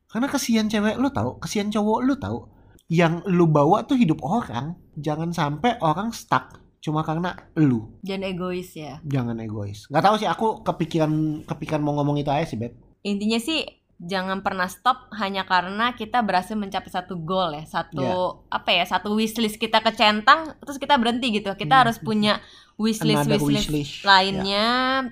Karena 0.08 0.32
kasihan 0.32 0.72
cewek 0.72 0.96
lu 0.96 1.12
tahu, 1.12 1.36
kasihan 1.36 1.68
cowok 1.68 2.00
lu 2.00 2.16
tahu. 2.16 2.40
Yang 2.88 3.28
lu 3.28 3.44
bawa 3.44 3.84
tuh 3.84 4.00
hidup 4.00 4.24
orang. 4.24 4.80
Jangan 4.96 5.36
sampai 5.36 5.76
orang 5.84 6.16
stuck 6.16 6.64
cuma 6.80 7.04
karena 7.04 7.36
lu. 7.60 8.00
Jangan 8.08 8.24
egois 8.32 8.72
ya. 8.72 9.04
Jangan 9.04 9.36
egois. 9.44 9.84
Nggak 9.92 10.04
tahu 10.08 10.16
sih 10.16 10.30
aku 10.32 10.48
kepikiran 10.64 11.12
kepikiran 11.44 11.84
mau 11.84 12.00
ngomong 12.00 12.24
itu 12.24 12.32
aja 12.32 12.48
sih, 12.48 12.56
Beb. 12.56 12.80
Intinya 13.04 13.36
sih 13.36 13.68
jangan 13.98 14.46
pernah 14.46 14.70
stop 14.70 15.10
hanya 15.18 15.42
karena 15.42 15.90
kita 15.92 16.22
berhasil 16.22 16.54
mencapai 16.54 16.88
satu 16.88 17.18
goal 17.18 17.50
ya, 17.52 17.66
satu 17.66 17.98
Iya. 17.98 18.54
apa 18.54 18.70
ya, 18.70 18.84
satu 18.86 19.18
wishlist 19.18 19.58
kita 19.58 19.82
kecentang, 19.82 20.54
terus 20.62 20.78
kita 20.78 20.94
berhenti 20.96 21.34
gitu. 21.34 21.50
Kita 21.52 21.74
Hmm. 21.74 21.82
harus 21.82 21.98
punya 21.98 22.38
wishlist 22.78 23.26
Another 23.26 23.42
wishlist 23.42 23.74
wishlist. 23.74 24.06
lainnya, 24.06 24.66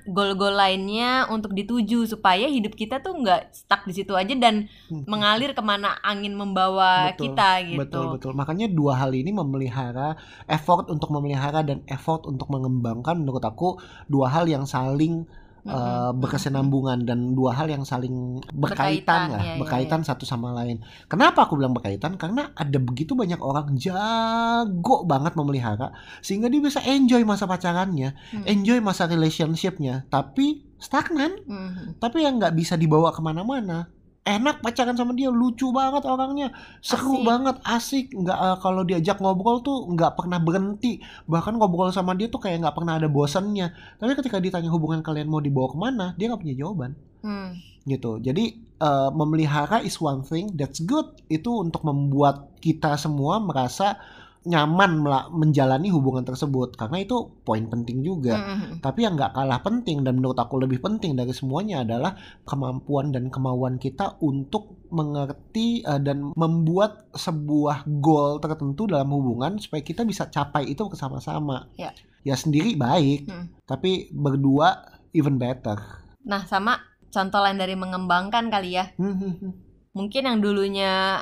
goal-goal 0.06 0.54
lainnya 0.54 1.26
untuk 1.28 1.52
dituju 1.52 2.06
supaya 2.06 2.46
hidup 2.46 2.78
kita 2.78 3.02
tuh 3.02 3.18
nggak 3.18 3.58
stuck 3.58 3.90
di 3.90 3.94
situ 3.96 4.14
aja 4.14 4.38
dan 4.38 4.70
Hmm. 4.86 5.02
mengalir 5.10 5.58
ke 5.58 5.64
mana 5.66 5.98
angin 6.00 6.38
membawa 6.38 7.10
Betul, 7.10 7.34
kita 7.34 7.50
gitu. 7.66 7.82
Betul 7.82 8.06
betul. 8.14 8.32
Makanya 8.38 8.70
dua 8.70 9.02
hal 9.02 9.10
ini 9.12 9.34
memelihara 9.34 10.14
effort 10.46 10.94
untuk 10.94 11.10
memelihara 11.10 11.66
dan 11.66 11.82
effort 11.90 12.30
untuk 12.30 12.54
mengembangkan 12.54 13.18
menurut 13.18 13.42
aku 13.42 13.82
dua 14.06 14.30
hal 14.30 14.46
yang 14.46 14.70
saling 14.70 15.26
Mm-mm, 15.66 15.74
uh, 15.74 15.82
mm-mm. 16.14 16.22
berkesinambungan 16.22 17.10
dan 17.10 17.34
dua 17.34 17.58
hal 17.58 17.66
yang 17.66 17.82
saling 17.82 18.38
berkaitan 18.54 18.62
Berkaitan, 18.62 19.26
lah, 19.34 19.42
iya, 19.42 19.50
iya, 19.50 19.60
berkaitan 19.60 20.02
satu 20.06 20.22
sama 20.22 20.54
lain. 20.54 20.78
Kenapa 21.10 21.50
aku 21.50 21.58
bilang 21.58 21.74
berkaitan? 21.74 22.22
Karena 22.22 22.54
ada 22.54 22.78
begitu 22.78 23.18
banyak 23.18 23.42
orang 23.42 23.74
jago 23.74 25.02
banget 25.04 25.34
memelihara 25.34 25.90
sehingga 26.22 26.54
dia 26.54 26.62
bisa 26.62 26.86
enjoy 26.86 27.26
masa 27.26 27.50
pacarannya, 27.50 28.14
Hmm. 28.30 28.46
enjoy 28.46 28.78
masa 28.78 29.10
relationshipnya, 29.10 30.06
tapi 30.08 30.62
stagnan, 30.78 31.34
Mhm. 31.50 31.98
tapi 31.98 32.22
yang 32.22 32.38
nggak 32.38 32.54
bisa 32.54 32.78
dibawa 32.78 33.10
ke 33.10 33.26
mana-mana. 33.26 33.90
Enak 34.26 34.66
pacaran 34.66 34.98
sama 34.98 35.14
dia, 35.14 35.30
lucu 35.30 35.70
banget 35.70 36.02
orangnya, 36.02 36.50
seru 36.82 37.22
Asik. 37.22 37.26
banget, 37.30 37.56
asik. 37.62 38.06
Nggak 38.10 38.40
eh, 38.42 38.58
kalau 38.58 38.82
diajak 38.82 39.22
ngobrol 39.22 39.62
tuh 39.62 39.86
nggak 39.94 40.18
pernah 40.18 40.42
berhenti. 40.42 40.98
Bahkan 41.30 41.62
ngobrol 41.62 41.94
sama 41.94 42.18
dia 42.18 42.26
tuh 42.26 42.42
kayak 42.42 42.66
nggak 42.66 42.74
pernah 42.74 42.98
ada 42.98 43.06
bosannya. 43.06 43.70
Tapi 44.02 44.12
ketika 44.18 44.42
ditanya 44.42 44.74
hubungan 44.74 45.06
kalian 45.06 45.30
mau 45.30 45.38
dibawa 45.38 45.70
ke 45.70 45.78
mana, 45.78 46.06
dia 46.18 46.34
nggak 46.34 46.42
punya 46.42 46.58
jawaban 46.58 46.98
Hmm. 47.22 47.54
gitu. 47.86 48.18
Jadi 48.18 48.46
eh, 48.82 49.10
memelihara 49.14 49.86
is 49.86 50.02
one 50.02 50.26
thing 50.26 50.58
that's 50.58 50.82
good. 50.82 51.06
Itu 51.30 51.62
untuk 51.62 51.86
membuat 51.86 52.50
kita 52.66 52.98
semua 52.98 53.38
merasa 53.38 54.02
nyaman 54.46 55.02
menjalani 55.34 55.90
hubungan 55.90 56.22
tersebut 56.22 56.78
karena 56.78 57.02
itu 57.02 57.34
poin 57.42 57.66
penting 57.66 58.06
juga. 58.06 58.38
Mhm. 58.38 58.80
Tapi 58.80 59.00
yang 59.02 59.18
nggak 59.18 59.34
kalah 59.34 59.60
penting 59.66 60.06
dan 60.06 60.22
menurut 60.22 60.38
aku 60.38 60.62
lebih 60.62 60.80
penting 60.86 61.18
dari 61.18 61.34
semuanya 61.34 61.82
adalah 61.82 62.14
kemampuan 62.46 63.10
dan 63.10 63.34
kemauan 63.34 63.82
kita 63.82 64.22
untuk 64.22 64.86
mengerti 64.94 65.82
eh, 65.82 65.98
dan 65.98 66.30
membuat 66.38 67.10
sebuah 67.18 67.90
goal 68.00 68.38
tertentu 68.38 68.86
dalam 68.86 69.10
hubungan 69.10 69.58
supaya 69.58 69.82
kita 69.82 70.06
bisa 70.06 70.30
capai 70.30 70.70
itu 70.70 70.86
bersama-sama. 70.86 71.68
Ya. 71.76 71.90
Ya 72.26 72.34
sendiri 72.34 72.74
baik, 72.74 73.30
Hmm. 73.30 73.54
tapi 73.70 74.10
berdua 74.10 74.82
even 75.14 75.38
better. 75.38 75.78
Nah, 76.26 76.46
sama 76.50 76.82
contoh 77.14 77.38
lain 77.38 77.62
dari 77.62 77.78
mengembangkan 77.78 78.50
kali 78.50 78.70
ya. 78.78 78.90
Hmm, 78.98 79.14
hmm, 79.14 79.34
hmm. 79.42 79.54
Mungkin 79.94 80.22
yang 80.26 80.38
dulunya 80.42 81.22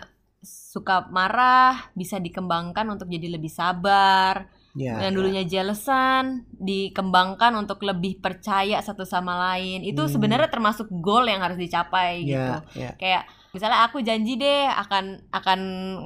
suka 0.73 1.05
marah 1.13 1.93
bisa 1.93 2.17
dikembangkan 2.17 2.89
untuk 2.89 3.05
jadi 3.05 3.29
lebih 3.29 3.53
sabar. 3.53 4.49
Ya, 4.73 4.97
yang 5.05 5.13
ya. 5.13 5.17
dulunya 5.21 5.43
jealousan 5.45 6.49
dikembangkan 6.49 7.53
untuk 7.53 7.86
lebih 7.86 8.17
percaya 8.17 8.81
satu 8.81 9.05
sama 9.05 9.38
lain. 9.53 9.86
Itu 9.86 10.09
Hmm. 10.09 10.09
sebenarnya 10.09 10.49
termasuk 10.49 10.89
goal 10.89 11.29
yang 11.29 11.45
harus 11.45 11.62
dicapai 11.62 12.25
gitu. 12.25 12.57
Ya, 12.57 12.65
ya. 12.73 12.91
Kayak 12.97 13.29
misalnya 13.53 13.86
aku 13.86 14.01
janji 14.01 14.33
deh 14.33 14.65
akan 14.65 15.29
akan 15.29 15.59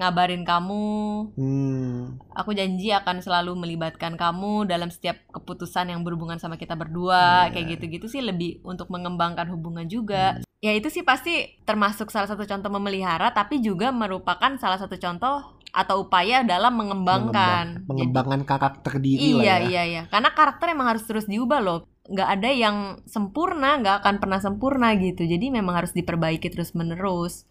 ngabarin 0.03 0.43
kamu. 0.43 0.91
Hmm, 1.39 2.19
Aku 2.36 2.51
janji 2.51 2.91
akan 2.91 3.23
selalu 3.23 3.56
melibatkan 3.56 4.19
kamu 4.19 4.67
dalam 4.67 4.91
setiap 4.91 5.15
keputusan 5.32 5.88
yang 5.88 6.03
berhubungan 6.03 6.36
sama 6.36 6.60
kita 6.60 6.75
berdua. 6.75 7.47
Iya. 7.47 7.56
Kayak 7.56 7.67
gitu-gitu 7.80 8.12
sih 8.12 8.19
lebih 8.19 8.60
untuk 8.67 8.91
mengembangkan 8.91 9.47
hubungan 9.47 9.88
juga. 9.88 10.43
Ya 10.58 10.74
itu 10.74 10.89
sih 10.89 11.06
pasti 11.06 11.62
termasuk 11.70 12.10
salah 12.10 12.26
satu 12.26 12.41
contoh 12.50 12.74
memelihara 12.74 13.30
tapi 13.30 13.62
juga 13.62 13.93
merupakan 13.93 14.58
salah 14.58 14.82
satu 14.82 14.98
contoh 14.98 15.58
atau 15.70 16.10
upaya 16.10 16.41
dalam 16.41 16.74
mengembangkan. 16.74 17.86
mengembang- 17.86 18.10
mengembangkan 18.26 18.41
karakter 18.48 18.98
diri 18.98 19.38
iya 19.38 19.38
lah 19.38 19.46
ya. 19.46 19.58
iya 19.70 19.84
iya 19.86 20.02
karena 20.10 20.30
karakter 20.34 20.74
emang 20.74 20.88
harus 20.96 21.04
terus 21.06 21.30
diubah 21.30 21.60
loh 21.62 21.80
nggak 22.08 22.30
ada 22.39 22.50
yang 22.50 22.78
sempurna 23.06 23.78
nggak 23.84 24.02
akan 24.02 24.15
pernah 24.17 24.39
sempurna 24.39 24.96
gitu 24.96 25.28
jadi 25.28 25.52
memang 25.52 25.84
harus 25.84 25.91
diperbaiki 25.91 26.48
terus 26.50 26.72
menerus 26.72 27.43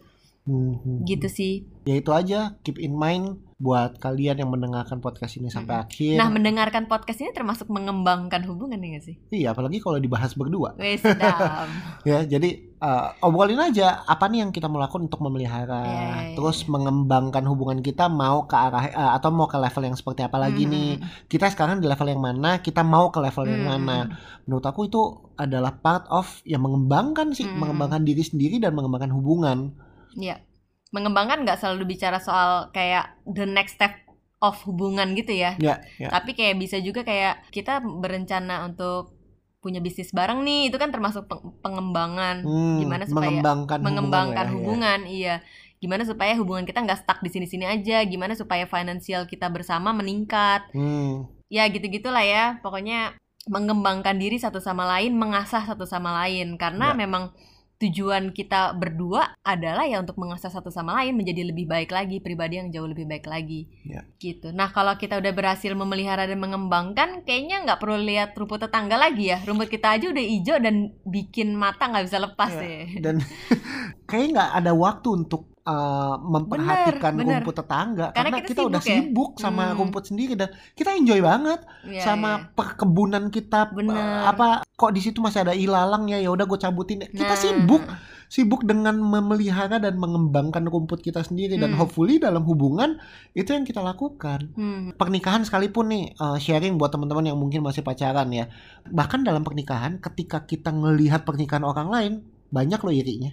Hmm, 0.47 0.79
hmm, 0.79 0.97
gitu 1.03 1.27
sih 1.27 1.67
Ya 1.83 1.95
itu 1.95 2.09
aja, 2.09 2.55
keep 2.61 2.75
in 2.77 2.91
mind 2.91 3.25
buat 3.57 3.97
kalian 3.97 4.37
yang 4.37 4.47
mendengarkan 4.47 4.99
podcast 4.99 5.33
ini 5.35 5.49
sampai 5.49 5.81
akhir. 5.81 6.13
nah 6.15 6.29
mendengarkan 6.29 6.85
podcast 6.85 7.19
ini 7.19 7.31
termasuk 7.31 7.67
mengembangkan 7.67 8.45
hubungan 8.45 8.77
ya 8.77 8.87
nggak 8.89 9.03
sih 9.03 9.15
Iya, 9.29 9.51
apalagi 9.51 9.79
kalau 9.79 9.97
dibahas 9.97 10.31
berdua. 10.31 10.77
Wes 10.77 11.01
Ya, 12.07 12.21
jadi 12.23 12.49
uh, 12.77 13.17
obrolin 13.19 13.57
aja 13.59 14.05
apa 14.05 14.27
nih 14.27 14.39
yang 14.39 14.51
kita 14.51 14.65
mau 14.65 14.77
lakukan 14.77 15.05
untuk 15.05 15.19
memelihara, 15.19 15.81
Iya, 15.81 15.97
iya, 15.97 16.35
terus 16.35 16.63
mengembangkan 16.65 17.43
hubungan 17.43 17.81
kita 17.81 18.07
mau 18.07 18.45
ke 18.45 18.55
arah 18.55 18.85
uh, 18.89 19.11
atau 19.13 19.29
mau 19.29 19.45
ke 19.45 19.57
level 19.57 19.83
yang 19.83 19.97
seperti 19.97 20.21
apa 20.21 20.37
lagi 20.37 20.63
Mhm. 20.63 20.69
nih. 20.69 20.91
Kita 21.25 21.49
sekarang 21.49 21.79
di 21.79 21.89
level 21.89 22.07
yang 22.07 22.21
mana, 22.21 22.61
kita 22.61 22.85
mau 22.85 23.09
ke 23.09 23.17
level 23.17 23.43
yang 23.43 23.63
Mhm. 23.63 23.69
mana. 23.73 23.97
Menurut 24.45 24.65
aku 24.65 24.85
itu 24.85 25.01
adalah 25.35 25.75
part 25.75 26.05
of 26.07 26.29
yang 26.43 26.61
mengembangkan 26.61 27.33
sih, 27.33 27.43
Mhm. 27.43 27.57
mengembangkan 27.57 28.01
diri 28.03 28.21
sendiri 28.21 28.55
dan 28.57 28.71
mengembangkan 28.71 29.11
hubungan. 29.11 29.73
Iya. 30.17 30.41
Mengembangkan 30.89 31.45
nggak 31.45 31.61
selalu 31.61 31.93
bicara 31.93 32.17
soal 32.17 32.73
kayak 32.73 33.21
the 33.29 33.45
next 33.45 33.77
step 33.77 33.93
of 34.39 34.57
hubungan 34.65 35.13
gitu 35.13 35.33
ya? 35.33 35.53
Ya, 35.57 35.81
ya. 35.97 36.09
tapi 36.09 36.33
kayak 36.33 36.57
bisa 36.57 36.77
juga 36.77 37.05
kayak 37.05 37.49
kita 37.49 37.79
berencana 37.81 38.65
untuk 38.65 39.13
punya 39.57 39.81
bisnis 39.81 40.13
bareng 40.13 40.45
nih 40.45 40.69
itu 40.71 40.77
kan 40.77 40.93
termasuk 40.93 41.27
peng- 41.27 41.57
pengembangan. 41.59 42.45
Hmm, 42.45 42.77
gimana 42.79 43.03
supaya 43.03 43.29
mengembangkan 43.33 43.77
mengembangkan 43.83 44.45
hubungan, 44.47 44.49
ya, 44.49 44.49
ya. 44.49 44.53
hubungan 44.55 44.99
iya. 45.05 45.35
Gimana 45.77 46.01
supaya 46.09 46.33
hubungan 46.33 46.65
kita 46.65 46.81
nggak 46.81 47.05
stuck 47.05 47.19
di 47.21 47.29
sini-sini 47.29 47.65
aja? 47.67 48.01
Gimana 48.01 48.33
supaya 48.33 48.65
finansial 48.65 49.29
kita 49.29 49.45
bersama 49.53 49.93
meningkat? 49.93 50.65
Hmm, 50.73 51.29
ya 51.53 51.69
gitu-gitulah 51.69 52.25
ya. 52.25 52.57
Pokoknya 52.65 53.13
mengembangkan 53.45 54.17
diri 54.17 54.41
satu 54.41 54.57
sama 54.57 54.89
lain 54.89 55.13
mengasah 55.13 55.65
satu 55.65 55.85
sama 55.85 56.13
lain. 56.25 56.57
Karena 56.57 56.93
Ya. 56.93 56.97
memang 56.97 57.29
tujuan 57.77 58.33
kita 58.33 58.73
berdua 58.73 59.37
adalah 59.41 59.85
ya 59.85 60.01
untuk 60.01 60.17
mengasah 60.17 60.49
satu 60.49 60.67
sama 60.67 60.97
lain 60.97 61.13
menjadi 61.13 61.45
lebih 61.45 61.65
baik 61.65 61.93
lagi 61.93 62.17
pribadi 62.17 62.57
yang 62.57 62.73
jauh 62.73 62.89
lebih 62.89 63.05
baik 63.05 63.25
lagi 63.25 63.69
Ya. 63.85 64.01
gitu 64.17 64.49
nah 64.51 64.69
kalau 64.69 64.97
kita 64.97 65.17
udah 65.17 65.31
berhasil 65.31 65.71
memelihara 65.71 66.25
dan 66.25 66.41
mengembangkan 66.41 67.21
kayaknya 67.23 67.63
nggak 67.63 67.79
perlu 67.79 68.01
lihat 68.01 68.33
rumput 68.33 68.65
tetangga 68.65 68.97
lagi 68.97 69.29
ya 69.29 69.39
rumput 69.45 69.69
kita 69.69 69.93
aja 69.93 70.09
udah 70.09 70.25
hijau 70.25 70.57
dan 70.57 70.75
bikin 71.05 71.53
mata 71.53 71.85
nggak 71.85 72.05
bisa 72.05 72.17
lepas 72.17 72.51
Ya. 72.51 72.65
ya 72.65 72.83
dan 72.99 73.15
kayaknya 74.09 74.29
nggak 74.33 74.51
ada 74.57 74.71
waktu 74.73 75.07
untuk 75.13 75.53
uh, 75.67 76.15
memperhatikan 76.17 77.11
Bener, 77.11 77.19
bener. 77.19 77.35
rumput 77.43 77.55
tetangga 77.57 78.05
Karena 78.09 78.29
karena, 78.31 78.37
kita 78.41 78.49
kita, 78.55 78.61
udah 78.65 78.81
sibuk 78.81 78.89
ya. 78.89 79.03
sibuk 79.03 79.31
sama 79.37 79.63
Hmm. 79.67 79.77
rumput 79.77 80.03
sendiri 80.05 80.33
dan 80.33 80.47
kita 80.71 80.89
enjoy 80.91 81.19
banget 81.19 81.59
Iya, 81.83 82.01
sama 82.01 82.31
iya. 82.33 82.47
perkebunan 82.49 83.27
kita 83.27 83.69
Bener. 83.69 83.93
uh, 83.93 84.23
apa 84.25 84.47
kok 84.63 84.91
di 84.91 85.01
situ 85.01 85.19
masih 85.19 85.41
ada 85.41 85.51
ilalang 85.51 86.07
ya 86.07 86.17
ya 86.17 86.29
udah 86.29 86.45
gue 86.45 86.57
cabutin 86.57 87.03
kita 87.05 87.27
Nah. 87.27 87.35
sibuk 87.35 87.83
sibuk 88.27 88.61
dengan 88.61 88.93
memelihara 88.93 89.77
dan 89.77 89.95
mengembangkan 89.95 90.63
rumput 90.63 90.99
kita 90.99 91.21
sendiri 91.21 91.55
dan 91.55 91.71
Hmm. 91.71 91.79
hopefully 91.79 92.17
dalam 92.17 92.43
hubungan 92.43 92.99
itu 93.33 93.49
yang 93.49 93.63
kita 93.63 93.79
lakukan 93.79 94.51
Hmm. 94.53 94.91
pernikahan 94.93 95.41
sekalipun 95.41 95.87
nih 95.87 96.05
uh, 96.15 96.35
sharing 96.35 96.75
buat 96.75 96.89
teman-teman 96.89 97.23
yang 97.25 97.35
mungkin 97.35 97.59
masih 97.59 97.81
pacaran 97.81 98.27
ya 98.29 98.47
bahkan 98.85 99.21
dalam 99.21 99.41
pernikahan 99.41 99.97
ketika 99.97 100.43
kita 100.43 100.69
ngelihat 100.69 101.23
pernikahan 101.23 101.63
orang 101.63 101.87
lain 101.87 102.13
banyak 102.47 102.77
loh 102.77 102.91
irinya 102.91 103.31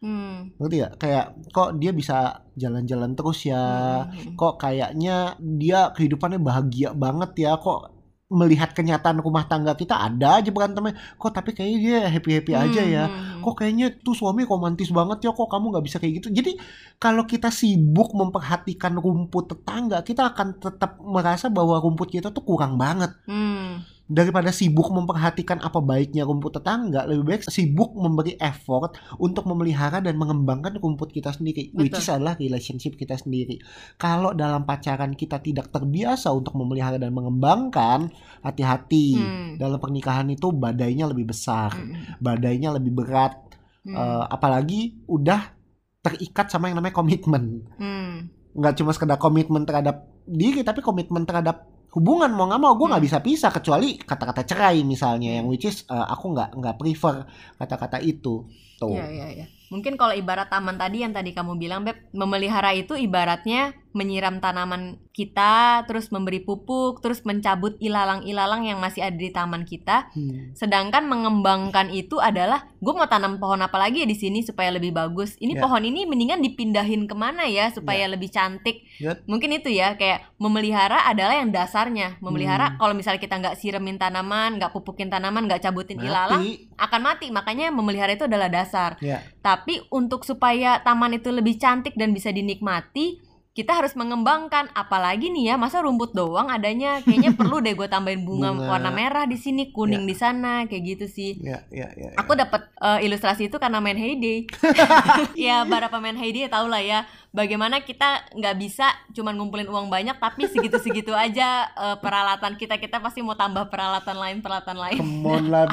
Hmm. 0.00 0.56
ngerti 0.56 0.76
ya 0.80 0.88
kayak 0.96 1.52
kok 1.52 1.76
dia 1.76 1.92
bisa 1.92 2.16
jalan-jalan 2.56 3.12
terus 3.12 3.44
ya 3.44 3.60
Hmm. 4.08 4.32
kok 4.32 4.56
kayaknya 4.56 5.36
dia 5.38 5.92
kehidupannya 5.92 6.40
bahagia 6.40 6.96
banget 6.96 7.36
ya 7.36 7.60
kok 7.60 7.92
melihat 8.30 8.70
kenyataan 8.72 9.18
rumah 9.18 9.42
tangga 9.44 9.74
kita 9.74 9.98
ada 9.98 10.38
aja 10.38 10.48
berantemnya 10.48 10.94
kok 11.18 11.34
tapi 11.34 11.50
kayaknya 11.50 11.78
dia 11.82 11.98
happy 12.08 12.30
happy 12.32 12.52
aja 12.54 12.80
ya 12.80 13.04
Hmm. 13.10 13.42
kok 13.42 13.54
kayaknya 13.58 13.92
tuh 14.00 14.16
suami 14.16 14.46
romantis 14.46 14.88
banget 14.88 15.26
ya 15.26 15.34
kok 15.34 15.50
kamu 15.50 15.66
nggak 15.68 15.84
bisa 15.84 15.96
kayak 15.98 16.22
gitu 16.22 16.32
jadi 16.32 16.56
kalau 16.96 17.26
kita 17.26 17.50
sibuk 17.50 18.14
memperhatikan 18.14 18.96
rumput 18.96 19.52
tetangga 19.52 20.00
kita 20.00 20.30
akan 20.30 20.56
tetap 20.56 20.96
merasa 20.96 21.50
bahwa 21.50 21.76
rumput 21.76 22.08
kita 22.08 22.32
tuh 22.32 22.40
kurang 22.40 22.78
banget 22.78 23.12
Hmm. 23.26 23.84
Daripada 24.10 24.50
sibuk 24.50 24.90
memperhatikan 24.90 25.62
apa 25.62 25.78
baiknya 25.78 26.26
rumput 26.26 26.58
tetangga 26.58 27.06
lebih 27.06 27.24
baik 27.30 27.42
sibuk 27.46 27.94
memberi 27.94 28.34
effort 28.42 28.98
untuk 29.22 29.46
memelihara 29.46 30.02
dan 30.02 30.18
mengembangkan 30.18 30.82
rumput 30.82 31.14
kita 31.14 31.30
sendiri 31.30 31.70
which 31.78 31.94
Betul. 31.94 32.02
is 32.02 32.10
adalah 32.10 32.34
relationship 32.34 32.98
kita 32.98 33.14
sendiri 33.14 33.62
kalau 33.94 34.34
dalam 34.34 34.66
pacaran 34.66 35.14
kita 35.14 35.38
tidak 35.38 35.70
terbiasa 35.70 36.34
untuk 36.34 36.58
memelihara 36.58 36.98
dan 36.98 37.14
mengembangkan 37.14 38.10
hati-hati 38.42 39.14
Hmm. 39.14 39.54
dalam 39.62 39.78
pernikahan 39.78 40.26
itu 40.26 40.50
badainya 40.50 41.06
lebih 41.06 41.30
besar 41.30 41.70
Hmm. 41.78 42.18
badainya 42.18 42.74
lebih 42.74 42.90
berat 42.90 43.38
Hmm. 43.80 43.94
Eh, 43.96 44.24
apalagi 44.28 45.06
udah 45.08 45.56
terikat 46.02 46.50
sama 46.50 46.66
yang 46.68 46.82
namanya 46.82 46.98
komitmen 46.98 47.62
Hmm. 47.78 48.26
nggak 48.58 48.74
cuma 48.74 48.90
sekedar 48.90 49.16
komitmen 49.16 49.62
terhadap 49.62 50.10
diri 50.26 50.66
tapi 50.66 50.82
komitmen 50.82 51.22
terhadap 51.22 51.64
hubungan 51.90 52.30
mau 52.30 52.46
nggak 52.46 52.60
mau 52.62 52.72
gue 52.78 52.86
nggak 52.90 53.02
Hmm. 53.02 53.08
bisa 53.10 53.18
pisah 53.20 53.50
kecuali 53.50 53.98
kata-kata 53.98 54.42
cerai 54.46 54.82
misalnya 54.86 55.40
yang 55.40 55.46
which 55.50 55.66
is 55.66 55.82
uh, 55.88 56.06
aku 56.08 56.30
nggak 56.34 56.54
nggak 56.54 56.76
prefer 56.78 57.26
kata-kata 57.58 57.98
itu 58.02 58.46
tuh 58.78 58.96
Iya, 58.96 59.06
iya, 59.10 59.26
iya. 59.36 59.46
Mungkin 59.70 59.94
kalau 59.94 60.10
ibarat 60.10 60.50
taman 60.50 60.74
tadi 60.74 61.06
yang 61.06 61.14
tadi 61.14 61.30
kamu 61.30 61.54
bilang, 61.54 61.86
Beb, 61.86 62.10
memelihara 62.10 62.74
itu 62.74 62.98
ibaratnya 62.98 63.70
menyiram 63.90 64.38
tanaman 64.38 64.98
kita, 65.10 65.82
terus 65.84 66.08
memberi 66.08 66.40
pupuk, 66.40 67.02
terus 67.02 67.26
mencabut 67.26 67.74
ilalang-ilalang 67.82 68.64
yang 68.64 68.78
masih 68.78 69.02
ada 69.02 69.18
di 69.18 69.28
taman 69.28 69.66
kita. 69.66 70.08
Hmm. 70.14 70.54
Sedangkan 70.54 71.10
mengembangkan 71.10 71.90
itu 71.90 72.22
adalah, 72.22 72.70
gue 72.78 72.92
mau 72.94 73.10
tanam 73.10 73.36
pohon 73.36 73.58
apa 73.60 73.76
lagi 73.76 74.02
ya 74.02 74.08
di 74.08 74.14
sini 74.14 74.46
supaya 74.46 74.70
lebih 74.70 74.94
bagus. 74.94 75.34
Ini 75.36 75.58
Ya. 75.58 75.66
pohon 75.66 75.82
ini 75.82 76.06
mendingan 76.06 76.38
dipindahin 76.40 77.10
ke 77.10 77.14
mana 77.18 77.44
ya 77.50 77.68
supaya 77.74 78.06
lebih 78.06 78.30
cantik. 78.30 78.86
Ya. 79.02 79.18
Mungkin 79.26 79.50
itu 79.58 79.68
ya, 79.68 79.98
kayak 79.98 80.22
memelihara 80.38 81.04
adalah 81.04 81.36
yang 81.36 81.50
dasarnya. 81.50 82.16
Memelihara, 82.22 82.74
Hmm. 82.74 82.78
kalau 82.78 82.94
misalnya 82.94 83.20
kita 83.20 83.36
nggak 83.42 83.58
siremin 83.58 83.98
tanaman, 83.98 84.56
nggak 84.56 84.70
pupukin 84.70 85.10
tanaman, 85.10 85.50
nggak 85.50 85.66
cabutin 85.66 85.98
ilalang, 86.00 86.40
mati 86.46 86.70
akan 86.78 87.00
mati. 87.02 87.26
Makanya 87.28 87.74
memelihara 87.74 88.14
itu 88.14 88.24
adalah 88.24 88.46
dasar. 88.46 88.96
ya 89.02 89.20
Tapi 89.40 89.88
untuk 89.90 90.22
supaya 90.22 90.78
taman 90.80 91.16
itu 91.16 91.32
lebih 91.32 91.56
cantik 91.56 91.96
dan 91.96 92.12
bisa 92.12 92.28
dinikmati, 92.30 93.29
kita 93.50 93.74
harus 93.74 93.98
mengembangkan. 93.98 94.70
Apalagi 94.72 95.28
nih 95.28 95.52
ya, 95.52 95.54
masa 95.58 95.82
rumput 95.82 96.14
doang 96.14 96.46
adanya? 96.46 97.02
Kayaknya 97.02 97.32
perlu 97.34 97.58
deh 97.58 97.74
gue 97.74 97.88
tambahin 97.90 98.22
bunga, 98.22 98.54
Bunga. 98.54 98.70
warna 98.70 98.90
merah 98.94 99.24
di 99.26 99.34
sini, 99.34 99.74
kuning 99.74 100.06
di 100.06 100.14
sana, 100.14 100.70
kayak 100.70 100.82
gitu 100.96 101.06
sih. 101.10 101.36
ya 101.42 101.66
ya 101.68 101.90
ya, 101.98 102.14
ya. 102.14 102.18
Aku 102.22 102.38
dapat 102.38 102.70
eh, 102.78 103.06
ilustrasi 103.10 103.50
itu 103.50 103.56
karena 103.58 103.82
main 103.82 103.98
Heyday. 103.98 104.46
ya, 105.50 105.66
para 105.66 105.90
pemain 105.90 106.14
Heyday 106.14 106.46
tau 106.46 106.70
lah 106.70 106.80
ya, 106.80 107.04
bagaimana 107.34 107.82
kita 107.82 108.30
nggak 108.38 108.56
bisa 108.58 108.86
cuman 109.12 109.34
ngumpulin 109.34 109.66
uang 109.66 109.90
banyak, 109.90 110.16
tapi 110.22 110.46
segitu-segitu 110.46 111.10
aja 111.10 111.66
eh, 111.74 111.96
peralatan 111.98 112.54
kita. 112.54 112.78
Kita 112.78 113.02
pasti 113.02 113.20
mau 113.20 113.34
tambah 113.34 113.66
peralatan 113.66 114.16
lain, 114.16 114.38
peralatan 114.40 114.78
lain. 114.78 115.00
Come 115.02 115.26
on 115.26 115.44
lah 115.50 115.66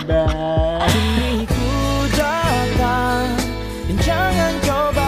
datang 2.17 3.29
Dan 3.87 3.97
jangan 4.03 4.53
coba 4.65 5.07